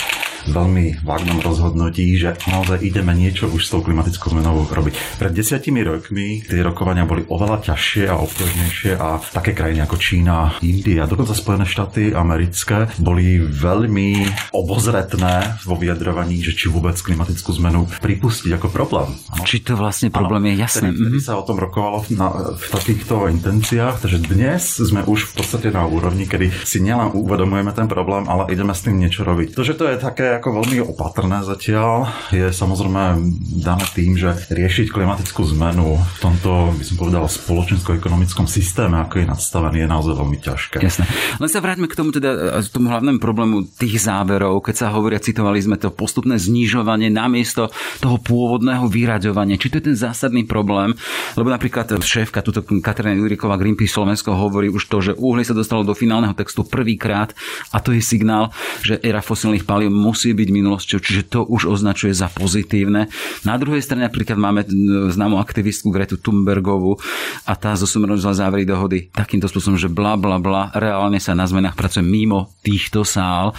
veľmi 0.50 1.06
vágnom 1.06 1.40
rozhodnutí, 1.40 2.16
že 2.20 2.36
naozaj 2.48 2.84
ideme 2.84 3.16
niečo 3.16 3.48
už 3.48 3.62
s 3.64 3.72
tou 3.72 3.82
klimatickou 3.84 4.34
zmenou 4.34 4.68
robiť. 4.68 5.20
Pred 5.20 5.34
desiatimi 5.34 5.84
rokmi 5.84 6.44
tie 6.44 6.62
rokovania 6.66 7.08
boli 7.08 7.24
oveľa 7.28 7.74
ťažšie 7.74 8.10
a 8.10 8.16
obťažnejšie 8.20 8.92
a 8.98 9.20
také 9.20 9.56
krajiny 9.56 9.84
ako 9.84 9.96
Čína, 10.00 10.58
India, 10.66 11.08
dokonca 11.08 11.36
Spojené 11.38 11.66
štáty 11.68 12.12
americké 12.12 12.90
boli 13.00 13.40
veľmi 13.40 14.10
obozretné 14.56 15.62
vo 15.64 15.76
vyjadrovaní, 15.78 16.42
že 16.42 16.56
či 16.56 16.68
vôbec 16.68 16.96
klimatickú 16.98 17.54
zmenu 17.62 17.88
pripustiť 18.02 18.52
ako 18.58 18.68
problém. 18.72 19.10
Ano? 19.32 19.44
Či 19.46 19.64
to 19.64 19.78
vlastne 19.78 20.10
problém 20.10 20.48
ano, 20.48 20.52
je 20.52 20.56
jasné. 20.60 20.88
Vtedy, 20.92 21.00
vtedy 21.00 21.20
mhm. 21.22 21.26
sa 21.26 21.34
o 21.40 21.44
tom 21.46 21.58
rokovalo 21.60 22.06
na, 22.16 22.28
v 22.58 22.66
takýchto 22.72 23.30
intenciách, 23.30 24.02
takže 24.02 24.20
dnes 24.24 24.62
sme 24.80 25.06
už 25.06 25.34
v 25.34 25.44
podstate 25.44 25.70
na 25.70 25.86
úrovni, 25.86 26.26
kedy 26.26 26.50
si 26.66 26.82
nielen 26.82 27.14
uvedomujeme 27.14 27.72
ten 27.76 27.86
problém, 27.86 28.26
ale 28.26 28.50
ideme 28.50 28.74
s 28.74 28.84
tým 28.86 28.98
niečo 28.98 29.22
robiť. 29.28 29.54
To, 29.54 29.62
že 29.62 29.78
to 29.78 29.86
je 29.90 29.98
také 30.02 30.33
ako 30.40 30.64
veľmi 30.64 30.78
opatrné 30.94 31.42
zatiaľ, 31.44 32.10
je 32.34 32.50
samozrejme 32.50 33.22
dané 33.62 33.86
tým, 33.94 34.18
že 34.18 34.34
riešiť 34.50 34.94
klimatickú 34.94 35.42
zmenu 35.58 35.98
v 35.98 36.18
tomto, 36.22 36.72
by 36.74 36.84
som 36.86 36.96
povedal, 36.96 37.26
spoločensko-ekonomickom 37.28 38.48
systéme, 38.48 39.02
ako 39.02 39.20
je 39.20 39.26
nadstavený, 39.28 39.84
je 39.84 39.90
naozaj 39.90 40.14
veľmi 40.16 40.38
ťažké. 40.40 40.78
Jasné. 40.80 41.04
Len 41.42 41.50
sa 41.50 41.60
vráťme 41.60 41.90
k 41.90 41.98
tomu 41.98 42.16
teda, 42.16 42.62
k 42.62 42.70
tomu 42.72 42.88
hlavnému 42.94 43.20
problému 43.20 43.68
tých 43.76 44.08
záverov, 44.08 44.64
keď 44.64 44.76
sa 44.86 44.88
hovoria, 44.94 45.20
citovali 45.20 45.60
sme 45.60 45.76
to 45.76 45.92
postupné 45.92 46.40
znižovanie 46.40 47.12
namiesto 47.12 47.74
toho 48.00 48.16
pôvodného 48.22 48.88
vyraďovania. 48.88 49.60
Či 49.60 49.68
to 49.74 49.78
je 49.84 49.88
ten 49.92 49.98
zásadný 49.98 50.48
problém? 50.48 50.96
Lebo 51.36 51.52
napríklad 51.52 51.92
šéfka, 52.00 52.40
tuto 52.40 52.64
Katarína 52.64 53.20
Juriková 53.20 53.60
Greenpeace 53.60 54.00
Slovensko 54.00 54.32
hovorí 54.38 54.72
už 54.72 54.88
to, 54.88 55.04
že 55.04 55.12
uhlie 55.20 55.44
sa 55.44 55.52
dostalo 55.52 55.84
do 55.84 55.92
finálneho 55.92 56.32
textu 56.32 56.64
prvýkrát 56.64 57.36
a 57.76 57.84
to 57.84 57.92
je 57.92 58.00
signál, 58.00 58.54
že 58.80 59.02
era 59.04 59.20
fosilných 59.20 59.68
palív 59.68 59.92
musí 59.92 60.23
musí 60.24 60.40
byť 60.40 60.56
minulosťou, 60.56 61.00
čiže 61.04 61.28
to 61.28 61.44
už 61.44 61.68
označuje 61.68 62.16
za 62.16 62.32
pozitívne. 62.32 63.12
Na 63.44 63.60
druhej 63.60 63.84
strane 63.84 64.08
napríklad 64.08 64.40
máme 64.40 64.64
známu 65.12 65.36
aktivistku 65.36 65.92
Gretu 65.92 66.16
Thunbergovú 66.16 66.96
a 67.44 67.60
tá 67.60 67.76
zosumrozila 67.76 68.32
závery 68.32 68.64
dohody 68.64 69.12
takýmto 69.12 69.52
spôsobom, 69.52 69.76
že 69.76 69.92
bla 69.92 70.16
bla 70.16 70.40
bla, 70.40 70.72
reálne 70.80 71.20
sa 71.20 71.36
na 71.36 71.44
zmenách 71.44 71.76
pracuje 71.76 72.08
mimo 72.08 72.56
týchto 72.64 73.04
sál. 73.04 73.52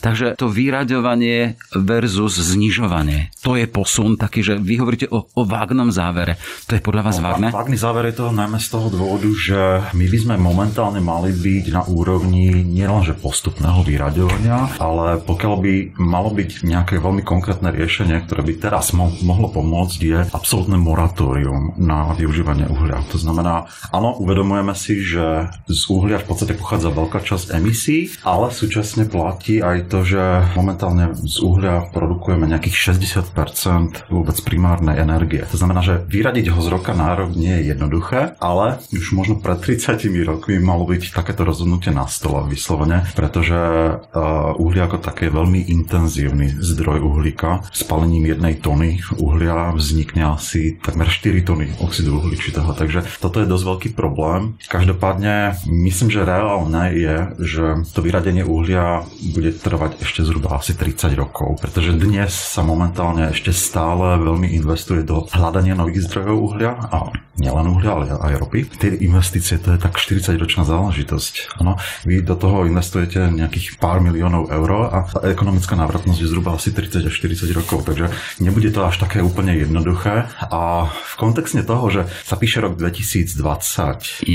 Takže 0.00 0.40
to 0.40 0.48
vyraďovanie 0.48 1.60
versus 1.76 2.40
znižovanie, 2.40 3.28
to 3.44 3.60
je 3.60 3.68
posun 3.68 4.16
taký, 4.16 4.40
že 4.40 4.56
vy 4.56 4.80
hovoríte 4.80 5.12
o, 5.12 5.28
o 5.28 5.42
vágnom 5.44 5.92
závere. 5.92 6.40
To 6.64 6.72
je 6.72 6.80
podľa 6.80 7.12
vás 7.12 7.20
no, 7.20 7.28
vágne? 7.28 7.52
Vágný 7.52 7.76
záver 7.76 8.08
je 8.08 8.24
to 8.24 8.32
najmä 8.32 8.56
z 8.56 8.72
toho 8.72 8.88
dôvodu, 8.88 9.28
že 9.36 9.60
my 9.92 10.06
by 10.08 10.16
sme 10.16 10.34
momentálne 10.40 11.04
mali 11.04 11.36
byť 11.36 11.64
na 11.76 11.84
úrovni 11.84 12.64
nielenže 12.64 13.20
postupného 13.20 13.84
vyraďovania, 13.84 14.80
ale 14.80 15.20
pokiaľ 15.20 15.54
by 15.60 15.74
malo 16.06 16.30
byť 16.30 16.62
nejaké 16.62 17.02
veľmi 17.02 17.26
konkrétne 17.26 17.74
riešenie, 17.74 18.22
ktoré 18.24 18.46
by 18.46 18.54
teraz 18.62 18.94
mo- 18.94 19.12
mohlo 19.26 19.50
pomôcť, 19.50 19.98
je 19.98 20.18
absolútne 20.30 20.78
moratórium 20.78 21.74
na 21.76 22.14
využívanie 22.14 22.70
uhlia. 22.70 23.02
To 23.10 23.18
znamená, 23.18 23.66
áno, 23.90 24.14
uvedomujeme 24.22 24.72
si, 24.78 25.02
že 25.02 25.50
z 25.66 25.80
uhlia 25.90 26.22
v 26.22 26.30
podstate 26.30 26.54
pochádza 26.54 26.94
veľká 26.94 27.20
časť 27.20 27.58
emisí, 27.58 28.14
ale 28.22 28.54
súčasne 28.54 29.10
platí 29.10 29.58
aj 29.58 29.90
to, 29.90 30.06
že 30.06 30.22
momentálne 30.54 31.12
z 31.18 31.36
uhlia 31.42 31.90
produkujeme 31.90 32.46
nejakých 32.46 32.96
60% 32.96 34.06
vôbec 34.08 34.38
primárnej 34.46 35.02
energie. 35.02 35.42
To 35.50 35.58
znamená, 35.58 35.82
že 35.82 36.06
vyradiť 36.06 36.54
ho 36.54 36.60
z 36.62 36.68
roka 36.70 36.94
na 36.94 37.18
rok 37.18 37.34
nie 37.34 37.52
je 37.60 37.74
jednoduché, 37.74 38.38
ale 38.38 38.78
už 38.94 39.12
možno 39.12 39.42
pred 39.42 39.58
30 39.58 39.98
rokmi 40.22 40.62
malo 40.62 40.86
byť 40.86 41.10
takéto 41.10 41.42
rozhodnutie 41.42 41.90
na 41.90 42.06
stole 42.06 42.46
vyslovene, 42.46 43.02
pretože 43.18 43.56
uh, 43.56 44.62
uhlia 44.62 44.86
ako 44.86 45.02
také 45.02 45.26
je 45.26 45.34
veľmi 45.34 45.60
intenzívne 45.66 45.95
intenzívny 45.96 46.52
zdroj 46.60 47.00
uhlíka. 47.00 47.64
Spalením 47.72 48.28
jednej 48.28 48.60
tony 48.60 49.00
uhlia 49.16 49.72
vznikne 49.72 50.36
asi 50.36 50.76
takmer 50.76 51.08
4 51.08 51.40
tony 51.40 51.72
oxidu 51.80 52.20
uhličitého, 52.20 52.68
takže 52.76 53.00
toto 53.16 53.40
je 53.40 53.48
dosť 53.48 53.64
veľký 53.64 53.88
problém. 53.96 54.60
Každopádne 54.68 55.56
myslím, 55.64 56.12
že 56.12 56.28
reálne 56.28 56.92
je, 56.92 57.16
že 57.40 57.64
to 57.96 58.04
vyradenie 58.04 58.44
uhlia 58.44 59.08
bude 59.32 59.56
trvať 59.56 60.04
ešte 60.04 60.20
zhruba 60.20 60.60
asi 60.60 60.76
30 60.76 61.16
rokov, 61.16 61.64
pretože 61.64 61.96
dnes 61.96 62.28
sa 62.28 62.60
momentálne 62.60 63.32
ešte 63.32 63.56
stále 63.56 64.20
veľmi 64.20 64.52
investuje 64.52 65.00
do 65.00 65.24
hľadania 65.32 65.72
nových 65.72 66.12
zdrojov 66.12 66.36
uhlia 66.36 66.76
a 66.92 67.08
nielen 67.40 67.72
uhlia, 67.72 67.96
ale 67.96 68.04
aj 68.12 68.36
ropy. 68.36 68.68
Tie 68.68 69.00
investície 69.00 69.56
to 69.56 69.72
je 69.72 69.80
tak 69.80 69.96
40-ročná 69.96 70.68
záležitosť. 70.68 71.56
Ano, 71.64 71.80
vy 72.04 72.20
do 72.20 72.36
toho 72.36 72.68
investujete 72.68 73.32
nejakých 73.32 73.80
pár 73.80 74.04
miliónov 74.04 74.52
eur 74.52 74.92
a 74.92 75.08
ekonomická 75.24 75.76
návratnosť 75.86 76.18
je 76.18 76.28
zhruba 76.34 76.58
asi 76.58 76.74
30 76.74 77.06
až 77.06 77.14
40 77.14 77.46
rokov, 77.54 77.86
takže 77.86 78.10
nebude 78.42 78.74
to 78.74 78.82
až 78.82 78.98
také 78.98 79.22
úplne 79.22 79.54
jednoduché. 79.54 80.26
A 80.50 80.90
v 80.90 81.14
kontexte 81.14 81.62
toho, 81.62 81.86
že 81.94 82.10
sa 82.26 82.34
píše 82.34 82.58
rok 82.58 82.74
2021 82.74 84.26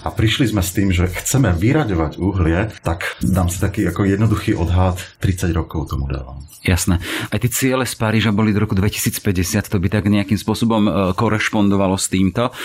a 0.00 0.08
prišli 0.08 0.48
sme 0.48 0.64
s 0.64 0.72
tým, 0.72 0.88
že 0.96 1.12
chceme 1.12 1.52
vyraďovať 1.52 2.16
uhlie, 2.16 2.72
tak 2.80 3.20
dám 3.20 3.52
si 3.52 3.60
taký 3.60 3.84
ako 3.84 4.08
jednoduchý 4.08 4.56
odhad 4.56 4.96
30 5.20 5.52
rokov 5.52 5.92
tomu 5.92 6.08
dávam. 6.08 6.40
Jasné. 6.64 6.96
Aj 7.28 7.36
tie 7.36 7.52
ciele 7.52 7.84
z 7.84 7.92
Paríža 7.92 8.32
boli 8.32 8.56
do 8.56 8.64
roku 8.64 8.72
2050, 8.72 9.20
to 9.68 9.76
by 9.76 9.92
tak 9.92 10.08
nejakým 10.08 10.40
spôsobom 10.40 10.88
e, 10.88 10.90
korešpondovalo 11.12 12.00
s 12.00 12.08
týmto. 12.08 12.56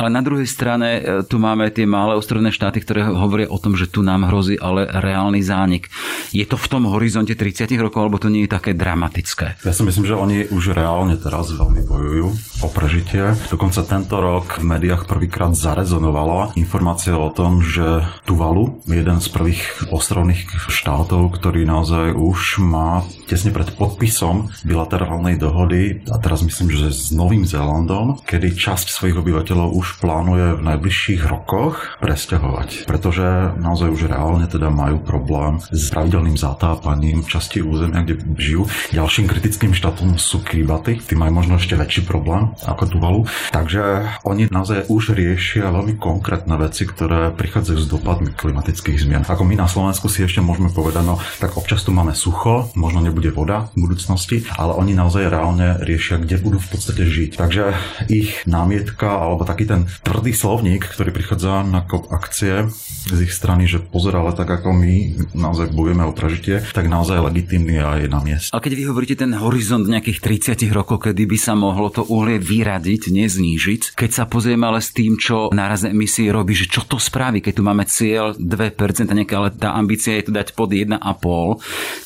Ale 0.00 0.08
na 0.08 0.24
druhej 0.24 0.48
strane 0.48 0.88
e, 0.96 1.00
tu 1.28 1.36
máme 1.36 1.68
tie 1.68 1.84
malé 1.84 2.16
ostrovné 2.16 2.48
štáty, 2.48 2.80
ktoré 2.80 3.04
hovoria 3.04 3.52
o 3.52 3.60
tom, 3.60 3.76
že 3.76 3.92
tu 3.92 4.00
nám 4.00 4.24
hrozí 4.32 4.56
ale 4.56 4.88
reálny 4.88 5.44
zánik. 5.44 5.92
Je 6.32 6.48
to 6.48 6.56
v 6.56 6.64
tom 6.64 6.88
horizonte 7.02 7.34
30 7.34 7.66
rokov, 7.82 8.06
alebo 8.06 8.22
to 8.22 8.30
nie 8.30 8.46
je 8.46 8.54
také 8.54 8.78
dramatické? 8.78 9.58
Ja 9.66 9.74
si 9.74 9.82
myslím, 9.82 10.06
že 10.06 10.14
oni 10.14 10.46
už 10.54 10.70
reálne 10.70 11.18
teraz 11.18 11.50
veľmi 11.50 11.82
bojujú 11.82 12.26
o 12.62 12.68
prežitie. 12.70 13.34
Dokonca 13.50 13.82
tento 13.82 14.22
rok 14.22 14.62
v 14.62 14.70
médiách 14.70 15.10
prvýkrát 15.10 15.50
zarezonovala 15.58 16.54
informácia 16.54 17.18
o 17.18 17.26
tom, 17.34 17.58
že 17.58 18.06
Tuvalu, 18.22 18.86
jeden 18.86 19.18
z 19.18 19.28
prvých 19.34 19.90
ostrovných 19.90 20.46
štátov, 20.70 21.34
ktorý 21.34 21.66
naozaj 21.66 22.14
už 22.14 22.62
má 22.62 23.02
tesne 23.26 23.50
pred 23.50 23.74
podpisom 23.74 24.54
bilaterálnej 24.62 25.42
dohody, 25.42 26.06
a 26.06 26.22
teraz 26.22 26.46
myslím, 26.46 26.70
že 26.70 26.94
s 26.94 27.10
Novým 27.10 27.42
Zélandom, 27.42 28.22
kedy 28.22 28.54
časť 28.54 28.94
svojich 28.94 29.18
obyvateľov 29.18 29.74
už 29.74 29.98
plánuje 29.98 30.54
v 30.54 30.64
najbližších 30.70 31.26
rokoch 31.26 31.98
presťahovať. 31.98 32.86
Pretože 32.86 33.58
naozaj 33.58 33.90
už 33.90 34.06
reálne 34.06 34.46
teda 34.46 34.70
majú 34.70 35.02
problém 35.02 35.58
s 35.72 35.90
pravidelným 35.90 36.38
zatápaním 36.38 36.91
časti 37.26 37.64
územia, 37.64 38.04
kde 38.04 38.20
žijú. 38.36 38.68
Ďalším 38.92 39.30
kritickým 39.30 39.72
štátom 39.72 40.20
sú 40.20 40.44
Kiribati, 40.44 41.00
tí 41.00 41.14
majú 41.16 41.40
možno 41.40 41.56
ešte 41.56 41.78
väčší 41.78 42.04
problém 42.04 42.52
ako 42.66 42.82
Tuvalu. 42.92 43.20
Takže 43.54 44.04
oni 44.26 44.52
naozaj 44.52 44.90
už 44.92 45.16
riešia 45.16 45.72
veľmi 45.72 45.96
konkrétne 45.96 46.58
veci, 46.60 46.84
ktoré 46.84 47.32
prichádzajú 47.32 47.78
s 47.78 47.88
dopadmi 47.88 48.34
klimatických 48.34 48.98
zmien. 49.00 49.24
Ako 49.24 49.46
my 49.46 49.56
na 49.56 49.70
Slovensku 49.70 50.12
si 50.12 50.26
ešte 50.26 50.44
môžeme 50.44 50.68
povedať, 50.68 51.04
no 51.06 51.16
tak 51.40 51.56
občas 51.56 51.86
tu 51.86 51.94
máme 51.94 52.12
sucho, 52.12 52.68
možno 52.76 53.00
nebude 53.00 53.32
voda 53.32 53.72
v 53.72 53.88
budúcnosti, 53.88 54.44
ale 54.58 54.76
oni 54.76 54.92
naozaj 54.92 55.30
reálne 55.30 55.80
riešia, 55.80 56.20
kde 56.20 56.42
budú 56.42 56.58
v 56.60 56.70
podstate 56.74 57.02
žiť. 57.06 57.30
Takže 57.38 57.64
ich 58.10 58.44
námietka 58.44 59.08
alebo 59.08 59.48
taký 59.48 59.64
ten 59.68 59.88
tvrdý 60.02 60.34
slovník, 60.34 60.84
ktorý 60.90 61.14
prichádza 61.14 61.62
na 61.62 61.80
kop 61.86 62.10
akcie, 62.10 62.68
z 63.08 63.18
ich 63.26 63.34
strany, 63.34 63.66
že 63.66 63.82
pozerali 63.82 64.30
tak 64.32 64.46
ako 64.46 64.70
my 64.70 64.94
naozaj 65.34 65.74
bojujeme 65.74 66.06
o 66.06 66.14
prežitie, 66.14 66.62
tak 66.70 66.86
naozaj 66.86 67.18
legitimný 67.18 67.82
a 67.82 67.98
je 67.98 68.06
na 68.06 68.22
mieste. 68.22 68.54
A 68.54 68.62
keď 68.62 68.72
vy 68.78 68.84
hovoríte 68.86 69.16
ten 69.18 69.34
horizont 69.34 69.82
nejakých 69.82 70.22
30 70.54 70.70
rokov, 70.70 71.10
kedy 71.10 71.26
by 71.26 71.38
sa 71.40 71.58
mohlo 71.58 71.90
to 71.90 72.06
uhlie 72.06 72.38
vyradiť, 72.38 73.10
neznížiť, 73.10 73.98
keď 73.98 74.10
sa 74.14 74.24
pozrieme 74.30 74.70
ale 74.70 74.78
s 74.78 74.94
tým, 74.94 75.18
čo 75.18 75.50
nárazné 75.50 75.90
emisie 75.90 76.30
robí, 76.30 76.54
že 76.54 76.70
čo 76.70 76.86
to 76.86 77.02
spraví, 77.02 77.42
keď 77.42 77.52
tu 77.58 77.62
máme 77.66 77.84
cieľ 77.90 78.38
2%, 78.38 79.10
nejaká, 79.10 79.34
ale 79.34 79.50
tá 79.50 79.74
ambícia 79.74 80.14
je 80.14 80.30
to 80.30 80.32
dať 80.32 80.54
pod 80.54 80.70
1,5, 80.70 81.02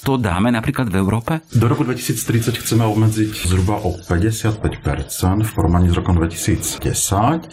to 0.02 0.12
dáme 0.16 0.48
napríklad 0.48 0.88
v 0.88 0.96
Európe? 0.96 1.32
Do 1.52 1.68
roku 1.68 1.84
2030 1.84 2.56
chceme 2.64 2.88
obmedziť 2.88 3.44
zhruba 3.44 3.76
o 3.84 3.92
55% 4.00 5.44
v 5.44 5.50
porovnaní 5.52 5.92
s 5.92 5.94
rokom 5.98 6.16
2010, 6.16 6.80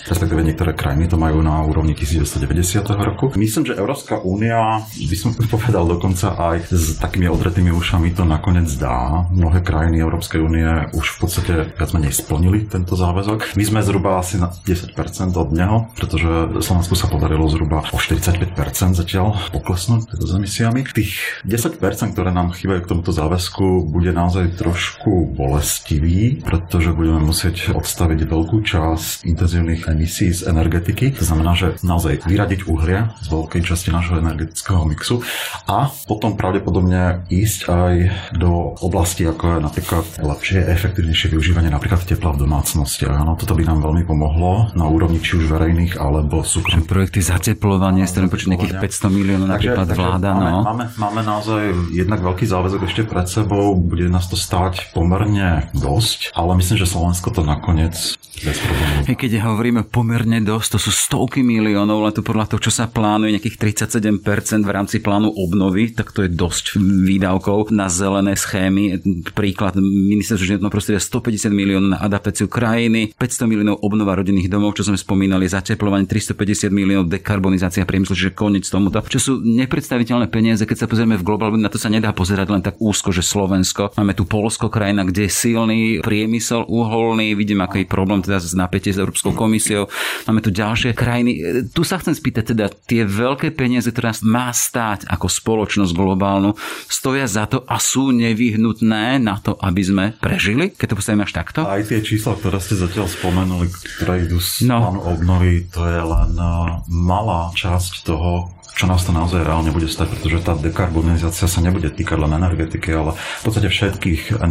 respektíve 0.07 0.41
niektoré 0.41 0.71
krajiny 0.71 1.11
to 1.11 1.19
majú 1.19 1.43
na 1.43 1.59
úrovni 1.67 1.91
1990 1.97 2.87
roku. 3.03 3.32
Myslím, 3.33 3.65
že 3.65 3.77
Európska 3.77 4.21
únia, 4.21 4.83
by 4.83 5.17
som 5.17 5.33
povedal 5.49 5.85
dokonca 5.89 6.33
aj 6.37 6.69
s 6.69 6.97
takými 7.01 7.27
odretými 7.29 7.73
ušami 7.73 8.13
to 8.13 8.23
nakoniec 8.23 8.69
dá. 8.77 9.25
Mnohé 9.33 9.65
krajiny 9.65 10.01
Európskej 10.01 10.39
únie 10.41 10.67
už 10.93 11.17
v 11.17 11.17
podstate 11.19 11.53
viac 11.73 11.89
menej 11.93 12.13
splnili 12.13 12.65
tento 12.69 12.93
záväzok. 12.93 13.57
My 13.57 13.63
sme 13.65 13.79
zhruba 13.81 14.21
asi 14.21 14.37
na 14.37 14.53
10% 14.53 14.93
od 15.33 15.49
neho, 15.53 15.89
pretože 15.97 16.61
Slovensku 16.61 16.93
sa 16.93 17.09
podarilo 17.09 17.49
zhruba 17.49 17.85
o 17.89 17.97
45% 17.97 18.99
zatiaľ 18.99 19.37
poklesnúť 19.51 20.13
s 20.13 20.31
emisiami. 20.33 20.85
Tých 20.93 21.43
10%, 21.45 22.13
ktoré 22.13 22.29
nám 22.29 22.53
chýbajú 22.53 22.85
k 22.85 22.89
tomuto 22.89 23.11
záväzku, 23.11 23.89
bude 23.89 24.13
naozaj 24.13 24.57
trošku 24.57 25.33
bolestivý, 25.33 26.41
pretože 26.41 26.93
budeme 26.93 27.25
musieť 27.25 27.73
odstaviť 27.73 28.19
veľkú 28.29 28.57
časť 28.61 29.25
intenzívnych 29.25 29.89
emisí 29.89 30.31
z 30.31 30.47
energetiky. 30.47 31.17
To 31.17 31.25
znamená, 31.25 31.57
že 31.57 31.75
naozaj 31.81 32.23
vyradiť 32.25 32.69
uhlie 32.69 33.09
z 33.23 33.27
veľkej 33.31 33.61
časti 33.63 33.89
nášho 33.89 34.19
energetického 34.19 34.83
mixu 34.83 35.23
a 35.65 35.87
potom 36.05 36.35
pravdepodobne 36.35 37.23
ísť 37.31 37.59
aj 37.71 37.93
do 38.35 38.75
oblasti, 38.83 39.23
ako 39.23 39.57
je 39.57 39.59
napríklad 39.63 40.05
lepšie, 40.19 40.59
efektívnejšie 40.67 41.31
využívanie 41.31 41.71
napríklad 41.71 42.03
tepla 42.03 42.35
v 42.35 42.43
domácnosti. 42.43 43.07
Áno, 43.07 43.39
toto 43.39 43.55
by 43.55 43.63
nám 43.63 43.79
veľmi 43.79 44.03
pomohlo 44.03 44.75
na 44.75 44.85
úrovni 44.85 45.23
či 45.23 45.39
už 45.39 45.47
verejných 45.47 45.95
alebo 45.95 46.43
súkromných. 46.43 46.85
Projekty 46.85 47.23
zateplovania, 47.23 48.03
s 48.03 48.13
ktorým 48.13 48.29
počuť 48.29 48.47
nejakých 48.53 48.75
500 48.83 49.07
miliónov 49.09 49.47
napríklad 49.47 49.87
takže, 49.87 49.99
vláda. 50.03 50.29
Máme, 50.35 50.51
no. 50.51 50.59
máme, 50.67 50.85
máme 50.99 51.21
naozaj 51.23 51.61
jednak 51.95 52.19
veľký 52.19 52.45
záväzok 52.45 52.81
ešte 52.89 53.01
pred 53.07 53.27
sebou, 53.29 53.77
bude 53.79 54.11
nás 54.11 54.27
to 54.27 54.35
stáť 54.35 54.91
pomerne 54.91 55.71
dosť, 55.71 56.35
ale 56.35 56.59
myslím, 56.59 56.77
že 56.81 56.87
Slovensko 56.89 57.31
to 57.31 57.41
nakoniec 57.47 57.95
bez 58.43 58.57
problémov. 58.59 59.07
Keď 59.13 59.31
hovoríme 59.39 59.81
pomerne 59.87 60.41
dosť, 60.41 60.75
to 60.75 60.79
sú 60.81 60.91
stovky 60.91 61.45
miliónov, 61.45 62.03
len 62.03 62.13
to 62.13 62.25
podľa 62.25 62.49
toho, 62.49 62.59
čo 62.67 62.71
sa 62.73 62.89
plánuje, 62.89 63.12
nejakých 63.21 63.57
37% 63.61 64.65
v 64.65 64.71
rámci 64.71 64.97
plánu 64.97 65.29
obnovy, 65.29 65.93
tak 65.93 66.09
to 66.15 66.25
je 66.25 66.29
dosť 66.31 66.77
výdavkov 66.81 67.69
na 67.69 67.91
zelené 67.91 68.33
schémy. 68.33 69.01
Príklad 69.37 69.77
ministerstvo 69.77 70.45
životného 70.57 70.73
prostredia 70.73 71.01
150 71.01 71.53
miliónov 71.53 71.89
na 71.93 71.99
adaptáciu 72.01 72.49
krajiny, 72.49 73.13
500 73.13 73.49
miliónov 73.49 73.83
obnova 73.83 74.17
rodinných 74.17 74.49
domov, 74.49 74.77
čo 74.79 74.87
sme 74.87 74.97
spomínali, 74.97 75.45
zateplovanie 75.45 76.09
350 76.09 76.73
miliónov 76.73 77.11
dekarbonizácia 77.11 77.85
priemyslu, 77.85 78.17
čiže 78.17 78.31
koniec 78.33 78.65
tomuto, 78.65 79.03
čo 79.05 79.19
sú 79.21 79.31
nepredstaviteľné 79.43 80.31
peniaze, 80.31 80.63
keď 80.65 80.85
sa 80.85 80.89
pozrieme 80.89 81.19
v 81.19 81.25
globálu, 81.25 81.59
na 81.59 81.69
to 81.69 81.77
sa 81.77 81.91
nedá 81.91 82.15
pozerať 82.15 82.47
len 82.49 82.63
tak 82.63 82.79
úzko, 82.79 83.13
že 83.13 83.21
Slovensko. 83.21 83.93
Máme 83.99 84.15
tu 84.17 84.25
Polsko, 84.25 84.71
krajina, 84.71 85.05
kde 85.05 85.27
je 85.27 85.31
silný 85.31 85.79
priemysel 86.01 86.65
uholný, 86.65 87.35
vidím, 87.35 87.61
aký 87.61 87.85
problém 87.85 88.23
teda 88.23 88.39
z 88.39 88.55
napätie 88.55 88.95
s 88.95 89.01
Európskou 89.01 89.35
komisiou. 89.35 89.91
Máme 90.25 90.39
tu 90.39 90.49
ďalšie 90.49 90.95
krajiny. 90.95 91.31
Tu 91.73 91.81
sa 91.83 91.99
chcem 91.99 92.15
spýtať, 92.15 92.55
teda 92.55 92.71
tie 92.71 93.02
veľké 93.05 93.53
peniaze, 93.53 93.89
ktoré 93.91 94.13
nás 94.13 94.21
má 94.25 94.49
stáť 94.51 95.05
ako 95.07 95.27
spoločnosť 95.29 95.91
globálnu, 95.93 96.55
stoja 96.87 97.27
za 97.29 97.45
to 97.47 97.63
a 97.67 97.77
sú 97.79 98.11
nevyhnutné 98.11 99.19
na 99.21 99.39
to, 99.39 99.55
aby 99.59 99.81
sme 99.83 100.05
prežili? 100.17 100.73
Keď 100.73 100.87
to 100.93 100.97
postavíme 100.99 101.23
až 101.23 101.33
takto? 101.33 101.65
Aj 101.67 101.83
tie 101.83 102.03
čísla, 102.03 102.35
ktoré 102.35 102.57
ste 102.59 102.79
zatiaľ 102.79 103.07
spomenuli, 103.07 103.67
ktoré 103.97 104.27
idú 104.27 104.41
z 104.41 104.67
no. 104.67 104.79
plánu 104.79 105.01
obnovy, 105.05 105.67
to 105.69 105.81
je 105.85 106.01
len 106.01 106.31
eh, 106.35 106.51
malá 106.89 107.53
časť 107.53 108.07
toho, 108.07 108.53
čo 108.73 108.89
nás 108.89 109.05
to 109.05 109.13
naozaj 109.13 109.45
reálne 109.45 109.69
bude 109.69 109.85
stať, 109.85 110.17
pretože 110.17 110.41
tá 110.41 110.57
dekarbonizácia 110.57 111.45
sa 111.45 111.59
nebude 111.61 111.93
týkať 111.93 112.17
len 112.17 112.33
energetiky, 112.33 112.89
ale 112.89 113.13
v 113.13 113.43
podstate 113.45 113.69
všetkých 113.69 114.41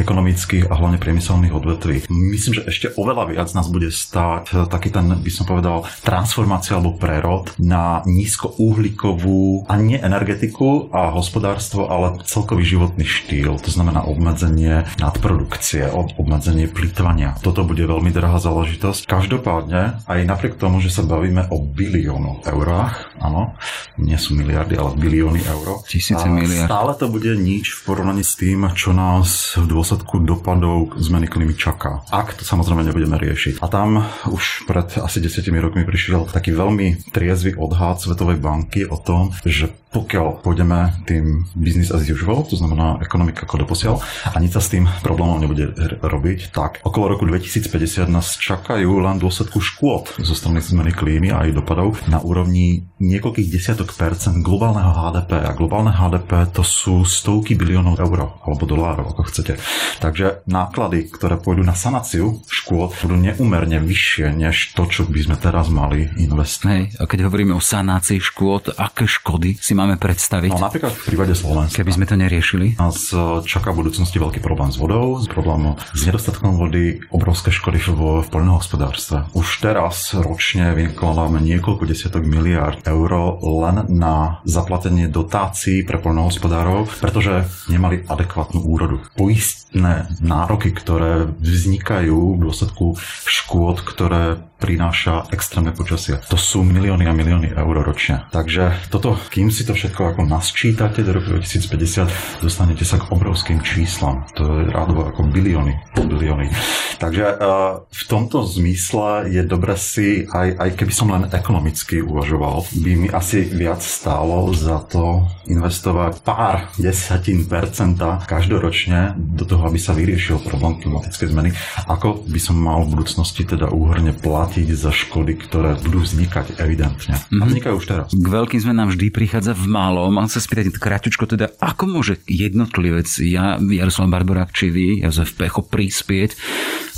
ekonomických 0.00 0.72
a 0.72 0.74
hlavne 0.74 0.96
priemyselných 0.96 1.52
odvetví. 1.52 2.08
Myslím, 2.08 2.60
že 2.60 2.66
ešte 2.66 2.86
oveľa 2.96 3.28
viac 3.28 3.48
nás 3.52 3.68
bude 3.68 3.92
stáť 3.92 4.44
eh, 4.52 4.56
taký 4.66 4.88
ten, 4.88 5.06
by 5.20 5.30
som 5.30 5.44
povedal, 5.44 5.84
transformácia 6.00 6.80
alebo 6.80 6.96
prerod 6.96 7.52
na 7.60 8.00
nízkouhlíkovú 8.08 9.68
a 9.68 9.74
nie 9.76 10.00
energetiku 10.00 10.88
a 10.88 11.12
hospodárstvo, 11.12 11.92
ale 11.92 12.24
celkový 12.24 12.64
životný 12.64 13.04
štýl. 13.04 13.60
To 13.60 13.70
znamená 13.70 14.08
obmedzenie 14.08 14.88
nadprodukcie, 14.96 15.92
obmedzenie 15.92 16.70
plýtvania. 16.70 17.36
Toto 17.44 17.68
bude 17.68 17.84
veľmi 17.84 18.08
drahá 18.10 18.40
záležitosť. 18.40 19.04
Každopádne, 19.04 20.06
aj 20.08 20.20
napriek 20.24 20.56
tomu, 20.56 20.80
že 20.80 20.92
sa 20.92 21.04
bavíme 21.04 21.52
o 21.52 21.60
biliónoch 21.60 22.48
eurách, 22.48 23.09
áno, 23.20 23.54
nie 24.00 24.16
sú 24.16 24.34
miliardy, 24.34 24.80
ale 24.80 24.96
bilióny 24.96 25.44
eur. 25.44 25.84
Tisíce 25.86 26.26
miliard. 26.26 26.66
Stále 26.66 26.92
to 26.96 27.06
bude 27.12 27.36
nič 27.36 27.76
v 27.76 27.80
porovnaní 27.86 28.24
s 28.24 28.34
tým, 28.34 28.72
čo 28.74 28.96
nás 28.96 29.54
v 29.60 29.68
dôsledku 29.68 30.24
dopadov 30.24 30.96
zmeny 30.98 31.28
klímy 31.28 31.54
čaká. 31.54 32.02
Ak 32.08 32.34
to 32.34 32.42
samozrejme 32.42 32.82
nebudeme 32.82 33.20
riešiť. 33.20 33.60
A 33.60 33.66
tam 33.68 34.02
už 34.26 34.64
pred 34.64 34.88
asi 34.98 35.20
desiatimi 35.20 35.60
rokmi 35.60 35.84
prišiel 35.84 36.26
taký 36.32 36.56
veľmi 36.56 37.12
triezvy 37.12 37.54
odhad 37.54 38.00
Svetovej 38.00 38.40
banky 38.40 38.88
o 38.88 38.96
tom, 38.96 39.36
že 39.44 39.68
pokiaľ 39.90 40.46
pôjdeme 40.46 41.02
tým 41.02 41.50
business 41.58 41.90
as 41.90 42.06
usual, 42.06 42.46
to 42.46 42.54
znamená 42.54 43.02
ekonomika 43.02 43.42
ako 43.42 43.66
doposiaľ, 43.66 43.98
a 44.30 44.38
nič 44.38 44.54
sa 44.54 44.62
s 44.62 44.70
tým 44.70 44.86
problémom 45.02 45.42
nebude 45.42 45.74
robiť, 45.98 46.54
tak 46.54 46.78
okolo 46.86 47.18
roku 47.18 47.26
2050 47.26 48.06
nás 48.06 48.38
čakajú 48.38 48.86
len 49.02 49.18
dôsledku 49.18 49.58
škôd 49.58 50.22
zo 50.22 50.34
strany 50.38 50.62
zmeny 50.62 50.94
klímy 50.94 51.34
a 51.34 51.42
jej 51.42 51.50
dopadov 51.50 51.98
na 52.06 52.22
úrovni 52.22 52.86
niekoľkých 53.10 53.50
desiatok 53.50 53.90
percent 53.92 54.38
globálneho 54.40 54.94
HDP. 54.94 55.42
A 55.42 55.50
globálne 55.52 55.90
HDP 55.90 56.46
to 56.54 56.62
sú 56.62 57.02
stovky 57.02 57.58
biliónov 57.58 57.98
eur 57.98 58.38
alebo 58.46 58.64
dolárov, 58.64 59.10
ako 59.14 59.22
chcete. 59.26 59.58
Takže 59.98 60.46
náklady, 60.46 61.10
ktoré 61.10 61.40
pôjdu 61.40 61.66
na 61.66 61.74
sanáciu 61.74 62.38
škôd, 62.46 62.94
budú 63.02 63.16
neumerne 63.18 63.82
vyššie 63.82 64.30
než 64.36 64.76
to, 64.78 64.86
čo 64.86 65.02
by 65.08 65.20
sme 65.26 65.36
teraz 65.40 65.66
mali 65.72 66.06
investovať. 66.20 66.70
Hej, 66.70 66.84
a 67.00 67.08
keď 67.08 67.26
hovoríme 67.26 67.56
o 67.56 67.62
sanácii 67.62 68.20
škôd, 68.20 68.76
aké 68.76 69.08
škody 69.08 69.56
si 69.58 69.72
máme 69.72 69.96
predstaviť? 69.96 70.52
No 70.54 70.68
napríklad 70.68 70.92
v 70.92 71.02
prípade 71.08 71.34
Slovenska. 71.34 71.80
Keby 71.80 71.90
sme 71.96 72.04
to 72.06 72.14
neriešili? 72.20 72.66
Nás 72.76 73.10
čaká 73.48 73.72
v 73.72 73.86
budúcnosti 73.86 74.20
veľký 74.20 74.44
problém 74.44 74.68
s 74.68 74.76
vodou, 74.76 75.16
s 75.16 75.26
problémom 75.26 75.80
s 75.80 76.00
nedostatkom 76.04 76.60
vody, 76.60 77.00
obrovské 77.08 77.48
škody 77.48 77.80
v, 77.80 78.22
v 78.22 78.28
poľnohospodárstve. 78.28 79.32
Už 79.32 79.64
teraz 79.64 80.12
ročne 80.12 80.76
vykladáme 80.76 81.40
niekoľko 81.40 81.88
desiatok 81.88 82.28
miliard 82.28 82.78
eur 82.84 82.99
len 83.40 83.86
na 83.88 84.44
zaplatenie 84.44 85.06
dotácií 85.08 85.86
pre 85.86 85.96
poľnohospodárov, 86.02 86.88
pretože 87.00 87.46
nemali 87.70 88.04
adekvátnu 88.04 88.60
úrodu. 88.64 89.00
Poistné 89.14 90.10
nároky, 90.20 90.74
ktoré 90.74 91.30
vznikajú 91.38 92.36
v 92.36 92.42
dôsledku 92.42 92.98
škôd, 93.24 93.80
ktoré 93.86 94.50
prináša 94.60 95.24
extrémne 95.32 95.72
počasie. 95.72 96.20
To 96.28 96.36
sú 96.36 96.60
milióny 96.60 97.08
a 97.08 97.16
milióny 97.16 97.56
eur 97.56 97.76
ročne. 97.80 98.28
Takže 98.28 98.92
toto, 98.92 99.16
kým 99.32 99.48
si 99.48 99.64
to 99.64 99.72
všetko 99.72 100.14
ako 100.14 100.28
nasčítate 100.28 101.00
do 101.00 101.16
roku 101.16 101.32
2050, 101.40 102.44
dostanete 102.44 102.84
sa 102.84 103.00
k 103.00 103.08
obrovským 103.08 103.64
číslam. 103.64 104.28
To 104.36 104.60
je 104.60 104.68
rádovo 104.68 105.08
ako 105.08 105.32
bilióny, 105.32 105.80
bilióny. 105.96 106.52
Takže 107.00 107.24
uh, 107.40 107.88
v 107.88 108.02
tomto 108.04 108.44
zmysle 108.44 109.32
je 109.32 109.42
dobre 109.48 109.72
si, 109.80 110.28
aj, 110.28 110.60
aj 110.60 110.70
keby 110.76 110.92
som 110.92 111.08
len 111.08 111.24
ekonomicky 111.32 112.04
uvažoval, 112.04 112.68
by 112.84 112.89
mi 112.96 113.08
asi 113.10 113.46
viac 113.46 113.82
stálo 113.82 114.50
za 114.54 114.82
to 114.86 115.26
investovať 115.50 116.22
pár 116.22 116.70
desatín 116.78 117.44
percenta 117.50 118.22
každoročne 118.22 119.18
do 119.18 119.42
toho, 119.42 119.66
aby 119.66 119.78
sa 119.82 119.90
vyriešil 119.92 120.46
problém 120.46 120.78
klimatickej 120.78 121.28
zmeny, 121.30 121.50
ako 121.90 122.22
by 122.30 122.40
som 122.40 122.56
mal 122.56 122.86
v 122.86 122.94
budúcnosti 122.94 123.42
teda 123.42 123.70
úhrne 123.74 124.14
platiť 124.14 124.68
za 124.70 124.94
škody, 124.94 125.34
ktoré 125.36 125.74
budú 125.82 126.06
vznikať 126.06 126.62
evidentne. 126.62 127.18
Mm-hmm. 127.18 127.40
A 127.40 127.44
mhm. 127.44 127.48
vznikajú 127.50 127.74
už 127.76 127.86
teraz. 127.86 128.08
K 128.14 128.28
veľkým 128.28 128.60
zmenám 128.62 128.94
vždy 128.94 129.06
prichádza 129.10 129.52
v 129.58 129.66
malom. 129.66 130.14
Mám 130.14 130.30
sa 130.30 130.38
spýtať 130.38 130.70
krátko, 130.78 131.26
teda 131.26 131.50
ako 131.58 131.84
môže 131.90 132.22
jednotlivec, 132.30 133.10
ja, 133.22 133.58
Jaroslav 133.58 134.10
Barborák, 134.10 134.54
či 134.54 134.70
vy, 134.70 134.86
Jozef 135.02 135.34
Pecho, 135.34 135.66
prispieť? 135.66 136.36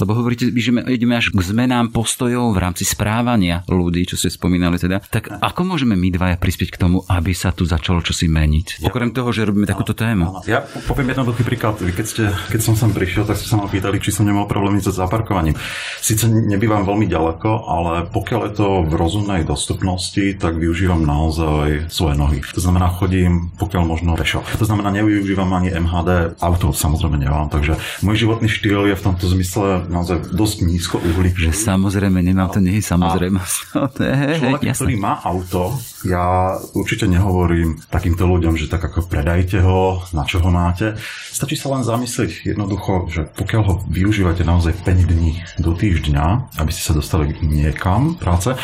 Lebo 0.02 0.18
hovoríte, 0.18 0.50
že 0.52 0.74
ideme 0.90 1.14
až 1.14 1.30
k 1.30 1.40
zmenám 1.40 1.94
postojov 1.94 2.52
v 2.56 2.58
rámci 2.58 2.82
správania 2.82 3.62
ľudí, 3.70 4.08
čo 4.08 4.18
ste 4.18 4.32
spomínali 4.32 4.80
teda. 4.80 4.98
Tak 4.98 5.38
ako 5.38 5.60
môže 5.62 5.81
môžeme 5.82 5.98
my 5.98 6.14
dvaja 6.14 6.38
prispieť 6.38 6.78
k 6.78 6.80
tomu, 6.86 7.02
aby 7.10 7.34
sa 7.34 7.50
tu 7.50 7.66
začalo 7.66 8.06
čosi 8.06 8.30
meniť? 8.30 8.86
Ja. 8.86 8.94
Okrem 8.94 9.10
toho, 9.10 9.34
že 9.34 9.42
robíme 9.42 9.66
takúto 9.66 9.98
tému. 9.98 10.46
Ja 10.46 10.62
poviem 10.86 11.10
jednoduchý 11.10 11.42
príklad. 11.42 11.82
Keď, 11.82 12.06
ste, 12.06 12.30
keď 12.54 12.60
som 12.62 12.78
sem 12.78 12.94
prišiel, 12.94 13.26
tak 13.26 13.34
ste 13.34 13.50
sa 13.50 13.58
ma 13.58 13.66
pýtali, 13.66 13.98
či 13.98 14.14
som 14.14 14.22
nemal 14.22 14.46
problémy 14.46 14.78
so 14.78 14.94
zaparkovaním. 14.94 15.58
Sice 15.98 16.30
nebývam 16.30 16.86
veľmi 16.86 17.10
ďaleko, 17.10 17.50
ale 17.66 18.06
pokiaľ 18.14 18.40
je 18.46 18.52
to 18.54 18.68
v 18.86 18.92
rozumnej 18.94 19.42
dostupnosti, 19.42 20.22
tak 20.38 20.54
využívam 20.54 21.02
naozaj 21.02 21.90
svoje 21.90 22.14
nohy. 22.14 22.38
To 22.54 22.62
znamená, 22.62 22.86
chodím 22.94 23.50
pokiaľ 23.58 23.82
možno 23.82 24.14
pešo. 24.14 24.46
To 24.54 24.62
znamená, 24.62 24.94
nevyužívam 24.94 25.50
ani 25.50 25.74
MHD, 25.74 26.38
auto 26.38 26.70
samozrejme 26.70 27.18
nemám, 27.18 27.50
takže 27.50 27.74
môj 28.06 28.22
životný 28.22 28.46
štýl 28.46 28.86
je 28.86 28.94
v 28.94 29.02
tomto 29.02 29.26
zmysle 29.26 29.90
naozaj 29.90 30.30
dosť 30.30 30.56
nízko 30.62 31.02
uhlík. 31.02 31.34
Že 31.34 31.50
samozrejme, 31.50 32.22
nemám 32.22 32.54
to 32.54 32.62
nie 32.62 32.78
je 32.78 32.86
samozrejme. 32.86 33.42
Človek, 34.38 34.60
ktorý 34.78 34.94
má 35.00 35.18
auto, 35.32 35.61
ja 36.06 36.58
určite 36.74 37.06
nehovorím 37.06 37.78
takýmto 37.90 38.26
ľuďom, 38.26 38.58
že 38.58 38.66
tak 38.66 38.82
ako 38.88 39.06
predajte 39.06 39.62
ho, 39.62 40.02
na 40.16 40.26
čo 40.26 40.42
ho 40.42 40.50
máte. 40.50 40.98
Stačí 41.30 41.54
sa 41.54 41.70
len 41.74 41.86
zamyslieť 41.86 42.54
jednoducho, 42.54 43.06
že 43.12 43.28
pokiaľ 43.28 43.62
ho 43.68 43.74
využívate 43.86 44.42
naozaj 44.42 44.82
5 44.82 45.12
dní 45.12 45.38
do 45.62 45.76
týždňa, 45.76 46.58
aby 46.58 46.70
ste 46.74 46.82
sa 46.90 46.96
dostali 46.96 47.36
niekam 47.44 48.18
práce, 48.18 48.56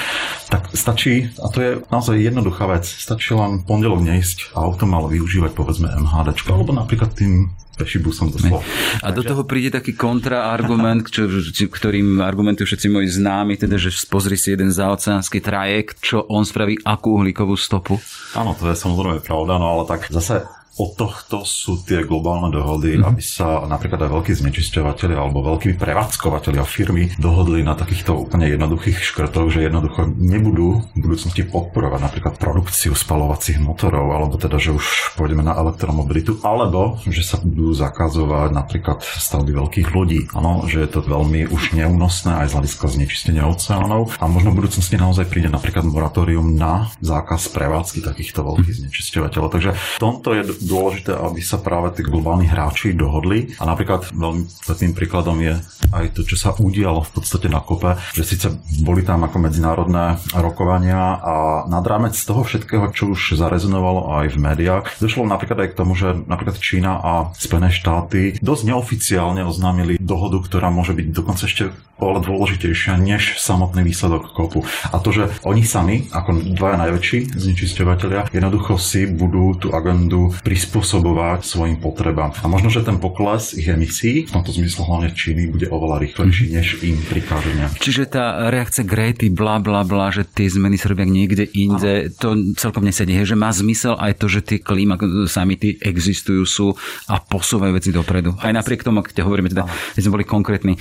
tak 0.49 0.73
stačí, 0.73 1.29
a 1.39 1.47
to 1.53 1.59
je 1.61 1.71
naozaj 1.93 2.17
jednoduchá 2.17 2.65
vec, 2.67 2.89
stačí 2.89 3.37
len 3.37 3.63
pondelok 3.63 4.01
neísť 4.01 4.57
a 4.57 4.65
auto 4.65 4.89
využívať 4.89 5.53
povedzme 5.53 5.93
MHD, 5.93 6.49
alebo 6.49 6.73
napríklad 6.73 7.13
tým 7.13 7.53
pešibusom 7.79 8.35
doslova. 8.35 8.67
A 9.01 9.15
do 9.15 9.23
toho 9.23 9.47
príde 9.47 9.71
taký 9.71 9.95
kontraargument, 9.95 11.07
čo, 11.07 11.31
ktorým 11.71 12.19
argumentujú 12.19 12.67
všetci 12.67 12.89
moji 12.91 13.09
známi, 13.09 13.55
teda, 13.55 13.79
že 13.79 13.95
pozri 14.11 14.35
si 14.35 14.51
jeden 14.51 14.75
zaoceánsky 14.75 15.39
trajekt, 15.39 16.03
čo 16.03 16.27
on 16.27 16.43
spraví, 16.43 16.83
akú 16.83 17.23
uhlíkovú 17.23 17.55
stopu. 17.55 18.03
Áno, 18.35 18.59
to 18.59 18.67
je 18.67 18.75
samozrejme 18.75 19.23
pravda, 19.23 19.63
no 19.63 19.79
ale 19.79 19.85
tak 19.87 20.11
zase 20.11 20.58
od 20.79 20.95
tohto 20.95 21.43
sú 21.43 21.83
tie 21.83 22.07
globálne 22.07 22.55
dohody, 22.55 22.97
mm-hmm. 22.97 23.09
aby 23.11 23.23
sa 23.23 23.67
napríklad 23.67 24.07
aj 24.07 24.11
veľkí 24.15 24.33
znečisťovateľi 24.39 25.15
alebo 25.19 25.43
veľkí 25.43 25.75
prevádzkovateľi 25.75 26.59
a 26.63 26.67
firmy 26.67 27.11
dohodli 27.19 27.67
na 27.67 27.75
takýchto 27.75 28.15
úplne 28.15 28.47
jednoduchých 28.47 29.03
škrtoch, 29.03 29.51
že 29.51 29.67
jednoducho 29.67 30.07
nebudú 30.15 30.87
v 30.95 30.99
budúcnosti 31.03 31.43
podporovať 31.43 32.01
napríklad 32.01 32.35
produkciu 32.39 32.95
spalovacích 32.95 33.59
motorov, 33.59 34.15
alebo 34.15 34.39
teda, 34.39 34.63
že 34.63 34.71
už 34.71 35.19
pôjdeme 35.19 35.43
na 35.43 35.59
elektromobilitu, 35.59 36.39
alebo 36.47 37.03
že 37.11 37.27
sa 37.27 37.43
budú 37.43 37.75
zakazovať 37.75 38.55
napríklad 38.55 39.03
stavby 39.03 39.59
veľkých 39.59 39.89
lodí. 39.91 40.31
Áno, 40.33 40.63
že 40.71 40.87
je 40.87 40.91
to 40.95 41.03
veľmi 41.03 41.51
už 41.51 41.75
neúnosné 41.75 42.47
aj 42.47 42.55
z 42.55 42.55
hľadiska 42.55 42.87
znečistenia 42.87 43.51
oceánov 43.51 44.15
a 44.23 44.25
možno 44.31 44.55
v 44.55 44.63
budúcnosti 44.63 44.95
naozaj 44.95 45.27
príde 45.27 45.51
napríklad 45.51 45.83
moratórium 45.83 46.55
na 46.55 46.87
zákaz 47.03 47.51
prevádzky 47.51 48.07
takýchto 48.07 48.47
veľkých 48.47 48.87
znečisťovateľov. 48.87 49.49
Takže 49.51 49.71
tomto 49.99 50.39
je 50.39 50.43
dôležité, 50.69 51.17
aby 51.17 51.41
sa 51.41 51.57
práve 51.59 51.97
tí 51.97 52.05
globálni 52.05 52.45
hráči 52.45 52.93
dohodli. 52.93 53.57
A 53.57 53.65
napríklad 53.65 54.13
veľmi 54.13 54.45
takým 54.69 54.93
príkladom 54.93 55.41
je 55.41 55.57
aj 55.89 56.13
to, 56.13 56.23
čo 56.29 56.37
sa 56.37 56.53
udialo 56.53 57.01
v 57.01 57.13
podstate 57.17 57.49
na 57.49 57.65
kope, 57.65 57.97
že 58.13 58.23
síce 58.23 58.47
boli 58.85 59.01
tam 59.01 59.25
ako 59.25 59.41
medzinárodné 59.41 60.21
rokovania 60.37 61.17
a 61.19 61.35
nad 61.67 61.85
rámec 61.89 62.13
toho 62.15 62.45
všetkého, 62.45 62.93
čo 62.93 63.17
už 63.17 63.41
zarezonovalo 63.41 64.21
aj 64.21 64.37
v 64.37 64.39
médiách, 64.39 64.85
došlo 65.01 65.25
napríklad 65.25 65.65
aj 65.65 65.69
k 65.73 65.79
tomu, 65.79 65.97
že 65.97 66.13
napríklad 66.29 66.61
Čína 66.61 67.01
a 67.01 67.13
Spojené 67.33 67.73
štáty 67.73 68.37
dosť 68.45 68.63
neoficiálne 68.69 69.43
oznámili 69.49 69.97
dohodu, 69.97 70.39
ktorá 70.45 70.69
môže 70.69 70.93
byť 70.93 71.07
dokonca 71.15 71.49
ešte 71.49 71.73
oveľa 71.99 72.31
dôležitejšia 72.31 72.95
než 73.03 73.43
samotný 73.43 73.83
výsledok 73.83 74.31
kopu. 74.31 74.63
A 74.95 74.97
to, 75.03 75.11
že 75.11 75.35
oni 75.43 75.67
sami, 75.67 76.07
ako 76.15 76.55
dvaja 76.55 76.79
najväčší 76.87 77.35
znečisťovateľia, 77.35 78.31
jednoducho 78.31 78.79
si 78.79 79.11
budú 79.11 79.59
tú 79.59 79.75
agendu 79.75 80.31
prispôsobovať 80.59 81.47
svojim 81.47 81.79
potrebám. 81.79 82.35
A 82.43 82.51
možno, 82.51 82.67
že 82.67 82.83
ten 82.83 82.99
pokles 82.99 83.55
ich 83.55 83.71
emisí, 83.71 84.27
v 84.27 84.35
tomto 84.35 84.51
zmysle 84.51 84.83
hlavne 84.91 85.15
Číny, 85.15 85.47
bude 85.47 85.71
oveľa 85.71 86.03
rýchlejší, 86.03 86.51
mhm. 86.51 86.55
než 86.59 86.67
im 86.83 86.99
prikáže 87.07 87.55
Čiže 87.79 88.11
tá 88.11 88.51
reakcia 88.51 88.83
Grety, 88.83 89.31
bla 89.31 89.63
bla 89.63 89.87
bla, 89.87 90.11
že 90.11 90.27
tie 90.27 90.51
zmeny 90.51 90.75
sa 90.75 90.91
robia 90.91 91.07
niekde 91.07 91.47
inde, 91.55 92.11
ano. 92.11 92.19
to 92.19 92.29
celkom 92.59 92.83
nesedí. 92.83 93.15
Že 93.15 93.39
má 93.39 93.55
zmysel 93.55 93.95
aj 94.03 94.19
to, 94.19 94.27
že 94.27 94.43
tie 94.43 94.59
klíma 94.59 94.99
samity 95.31 95.79
existujú, 95.79 96.43
sú 96.43 96.75
a 97.07 97.23
posúvajú 97.23 97.79
veci 97.79 97.95
dopredu. 97.95 98.35
Aj 98.43 98.51
napriek 98.51 98.83
tomu, 98.83 99.07
keď 99.07 99.23
hovoríme, 99.23 99.55
teda, 99.55 99.63
keď 99.95 100.03
sme 100.03 100.15
boli 100.19 100.27
konkrétni, 100.27 100.75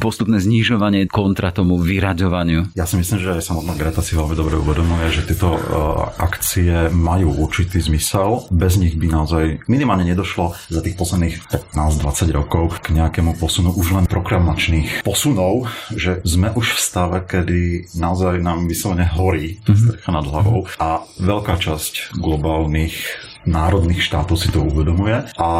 postupné 0.00 0.40
znižovanie 0.40 1.06
kontra 1.06 1.52
tomu 1.52 1.76
vyraďovaniu. 1.76 2.72
Ja 2.72 2.88
si 2.88 2.96
myslím, 2.96 3.20
že 3.20 3.36
aj 3.36 3.44
samotná 3.44 3.76
Greta 3.76 4.00
si 4.00 4.16
veľmi 4.16 4.32
dobre 4.32 4.56
uvedomuje, 4.56 5.12
že 5.12 5.28
tieto 5.28 5.52
uh, 5.52 5.60
akcie 6.16 6.88
majú 6.88 7.36
určitý 7.36 7.78
zmysel. 7.84 8.48
Bez 8.48 8.80
nich 8.80 8.96
by 8.96 9.06
naozaj 9.12 9.44
minimálne 9.68 10.08
nedošlo 10.08 10.56
za 10.72 10.80
tých 10.80 10.96
posledných 10.96 11.36
15-20 11.76 12.32
rokov 12.32 12.80
k 12.80 12.96
nejakému 12.96 13.36
posunu 13.36 13.76
už 13.76 14.00
len 14.00 14.08
proklamačných 14.08 15.04
posunov, 15.04 15.68
že 15.92 16.24
sme 16.24 16.48
už 16.56 16.74
v 16.74 16.80
stave, 16.80 17.18
kedy 17.28 17.92
naozaj 18.00 18.40
nám 18.40 18.64
vyslovene 18.64 19.04
horí 19.04 19.60
mm-hmm. 19.60 19.76
strecha 19.76 20.10
nad 20.10 20.24
hlavou 20.24 20.64
a 20.80 21.04
veľká 21.20 21.60
časť 21.60 22.16
globálnych 22.16 23.28
národných 23.44 24.00
štátov 24.00 24.36
si 24.36 24.48
to 24.52 24.64
uvedomuje 24.64 25.32
a 25.36 25.50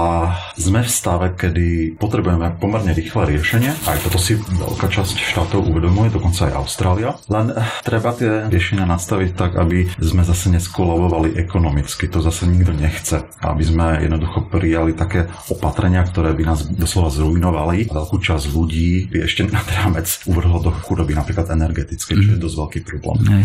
sme 0.56 0.84
v 0.84 0.90
stave, 0.90 1.26
kedy 1.34 1.96
potrebujeme 1.96 2.56
pomerne 2.60 2.92
rýchle 2.94 3.28
riešenie. 3.28 3.72
Aj 3.88 3.98
toto 4.00 4.16
si 4.20 4.36
veľká 4.38 4.88
časť 4.88 5.16
štátov 5.16 5.68
uvedomuje, 5.68 6.12
dokonca 6.12 6.48
aj 6.48 6.56
Austrália. 6.60 7.16
Len 7.28 7.52
treba 7.84 8.14
tie 8.16 8.48
riešenia 8.48 8.88
nastaviť 8.88 9.30
tak, 9.36 9.56
aby 9.56 9.90
sme 10.00 10.22
zase 10.24 10.52
neskolabovali 10.52 11.36
ekonomicky. 11.36 12.08
To 12.12 12.24
zase 12.24 12.48
nikto 12.48 12.72
nechce. 12.76 13.24
Aby 13.40 13.64
sme 13.64 13.86
jednoducho 14.00 14.48
prijali 14.48 14.92
také 14.96 15.28
opatrenia, 15.52 16.04
ktoré 16.04 16.32
by 16.36 16.44
nás 16.46 16.66
doslova 16.68 17.12
zrujnovali. 17.12 17.90
Veľkú 17.90 18.16
časť 18.20 18.44
ľudí 18.52 19.10
by 19.10 19.18
ešte 19.24 19.46
nad 19.48 19.64
rámec 19.82 20.06
uvrhlo 20.26 20.58
do 20.60 20.70
chudoby, 20.72 21.14
napríklad 21.14 21.52
energetické, 21.52 22.16
čo 22.16 22.30
je 22.34 22.38
mhm. 22.38 22.44
dosť 22.44 22.56
veľký 22.56 22.80
problém. 22.84 23.18
Hej. 23.30 23.42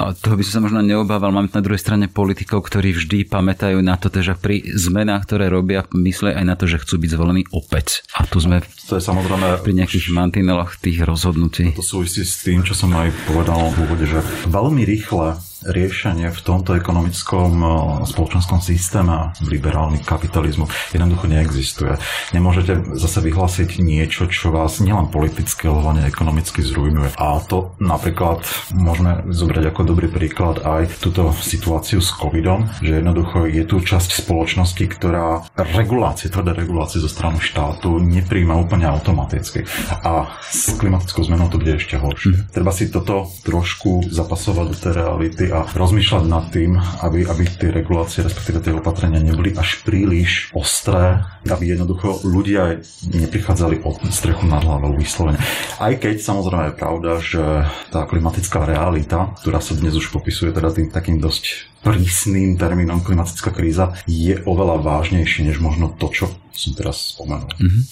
A 0.00 0.12
toho 0.16 0.34
by 0.36 0.42
som 0.46 0.52
sa 0.60 0.64
možno 0.66 0.80
neobával. 0.82 1.30
Máme 1.30 1.48
na 1.52 1.62
druhej 1.62 1.80
strane 1.80 2.06
politikov, 2.10 2.66
ktorí 2.66 2.92
vždy 2.92 3.30
pamätajú 3.30 3.69
pamätajú 3.70 3.86
na 3.86 3.96
to, 3.96 4.10
že 4.10 4.34
pri 4.34 4.66
zmenách, 4.74 5.22
ktoré 5.30 5.46
robia, 5.46 5.86
myslia 5.94 6.34
aj 6.42 6.44
na 6.46 6.54
to, 6.58 6.66
že 6.66 6.82
chcú 6.82 6.98
byť 6.98 7.10
zvolení 7.14 7.42
opäť. 7.54 8.02
A 8.18 8.26
tu 8.26 8.42
sme 8.42 8.66
to 8.90 8.98
je 8.98 9.06
samozrejme 9.06 9.62
pri 9.62 9.72
nejakých 9.78 10.10
mantineloch 10.10 10.74
tých 10.82 11.06
rozhodnutí. 11.06 11.78
To 11.78 11.86
súvisí 11.86 12.26
s 12.26 12.42
tým, 12.42 12.66
čo 12.66 12.74
som 12.74 12.90
aj 12.90 13.14
povedal 13.30 13.70
v 13.70 13.86
úvode, 13.86 14.02
že 14.02 14.18
veľmi 14.50 14.82
rýchle 14.82 15.38
riešenie 15.66 16.32
v 16.32 16.40
tomto 16.40 16.72
ekonomickom 16.76 17.50
eh, 17.60 17.70
spoločenskom 18.08 18.64
systéme 18.64 19.36
liberálny 19.44 20.00
kapitalizmu 20.00 20.68
jednoducho 20.92 21.28
neexistuje. 21.28 22.00
Nemôžete 22.32 22.96
zase 22.96 23.18
vyhlásiť 23.20 23.80
niečo, 23.80 24.28
čo 24.28 24.52
vás 24.52 24.80
nielen 24.80 25.12
politicky, 25.12 25.68
ale 25.68 25.84
hlavne 25.84 26.02
ekonomicky 26.08 26.64
zrujnuje. 26.64 27.12
A 27.20 27.40
to 27.44 27.76
napríklad 27.80 28.44
môžeme 28.72 29.24
zobrať 29.28 29.64
ako 29.72 29.80
dobrý 29.84 30.08
príklad 30.08 30.64
aj 30.64 31.00
túto 31.00 31.32
situáciu 31.36 32.00
s 32.00 32.12
covidom, 32.14 32.68
že 32.80 33.00
jednoducho 33.00 33.44
je 33.48 33.64
tu 33.68 33.80
časť 33.84 34.24
spoločnosti, 34.24 34.84
ktorá 34.96 35.44
regulácie, 35.56 36.32
tvrdé 36.32 36.56
regulácie 36.56 37.02
zo 37.02 37.10
strany 37.10 37.40
štátu 37.40 38.00
nepríjma 38.00 38.56
úplne 38.56 38.79
automaticky. 38.86 39.66
A 40.04 40.30
s 40.46 40.76
klimatickou 40.76 41.24
zmenou 41.24 41.52
to 41.52 41.60
bude 41.60 41.76
ešte 41.76 42.00
horšie. 42.00 42.32
Mm. 42.32 42.40
Treba 42.54 42.72
si 42.72 42.88
toto 42.88 43.28
trošku 43.44 44.08
zapasovať 44.08 44.66
do 44.70 44.76
tej 44.76 44.92
reality 44.96 45.44
a 45.50 45.66
rozmýšľať 45.66 46.24
nad 46.24 46.48
tým, 46.48 46.78
aby, 46.78 47.26
aby 47.26 47.42
tie 47.48 47.70
regulácie, 47.74 48.24
respektíve 48.24 48.62
tie 48.64 48.76
opatrenia 48.76 49.20
neboli 49.20 49.52
až 49.56 49.82
príliš 49.82 50.52
ostré, 50.56 51.20
aby 51.48 51.74
jednoducho 51.74 52.22
ľudia 52.24 52.80
neprichádzali 53.10 53.82
od 53.84 54.00
strechu 54.12 54.44
nad 54.46 54.62
hlavou 54.62 54.96
vyslovene. 54.96 55.40
Aj 55.80 55.92
keď 55.96 56.20
samozrejme 56.20 56.64
je 56.70 56.80
pravda, 56.80 57.12
že 57.20 57.42
tá 57.88 58.04
klimatická 58.04 58.64
realita, 58.68 59.32
ktorá 59.40 59.58
sa 59.64 59.76
dnes 59.76 59.96
už 59.96 60.12
popisuje 60.12 60.52
teda 60.52 60.70
tým 60.72 60.92
takým 60.92 61.18
dosť 61.18 61.70
prísnym 61.80 62.60
termínom 62.60 63.00
klimatická 63.00 63.50
kríza 63.50 63.96
je 64.04 64.36
oveľa 64.44 64.84
vážnejší 64.84 65.48
než 65.48 65.64
možno 65.64 65.88
to, 65.96 66.12
čo 66.12 66.26
som 66.60 66.76
teraz 66.76 67.16
spomenul. 67.16 67.48
Mm-hmm. 67.56 67.82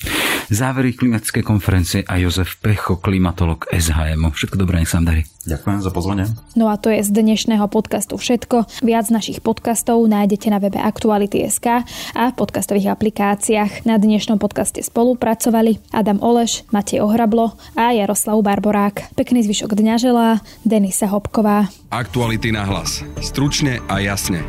Závery 0.53 0.93
klimatickej 0.93 1.45
konferencie 1.45 2.01
a 2.05 2.21
Jozef 2.21 2.61
Pecho, 2.61 3.01
klimatolog 3.01 3.65
SHM. 3.73 4.29
Všetko 4.29 4.61
dobré, 4.61 4.85
nech 4.85 4.93
sa 4.93 5.01
darí. 5.01 5.25
Ďakujem 5.49 5.81
za 5.81 5.89
pozvanie. 5.89 6.25
No 6.53 6.69
a 6.69 6.77
to 6.77 6.93
je 6.93 7.01
z 7.01 7.09
dnešného 7.09 7.65
podcastu 7.73 8.21
všetko. 8.21 8.85
Viac 8.85 9.09
našich 9.09 9.41
podcastov 9.41 10.05
nájdete 10.05 10.53
na 10.53 10.61
webe 10.61 10.77
Aktuality.sk 10.77 11.89
a 12.13 12.23
v 12.29 12.35
podcastových 12.37 12.93
aplikáciách. 12.93 13.89
Na 13.89 13.97
dnešnom 13.97 14.37
podcaste 14.37 14.85
spolupracovali 14.85 15.81
Adam 15.97 16.21
Oleš, 16.21 16.69
Matej 16.69 17.01
Ohrablo 17.01 17.57
a 17.73 17.97
Jaroslav 17.97 18.37
Barborák. 18.45 19.17
Pekný 19.17 19.41
zvyšok 19.49 19.73
dňa 19.73 19.95
želá 19.97 20.29
Denisa 20.69 21.09
Hopková. 21.09 21.73
Aktuality 21.89 22.53
na 22.53 22.69
hlas. 22.69 23.01
Stručne 23.25 23.81
a 23.89 24.05
jasne. 24.05 24.45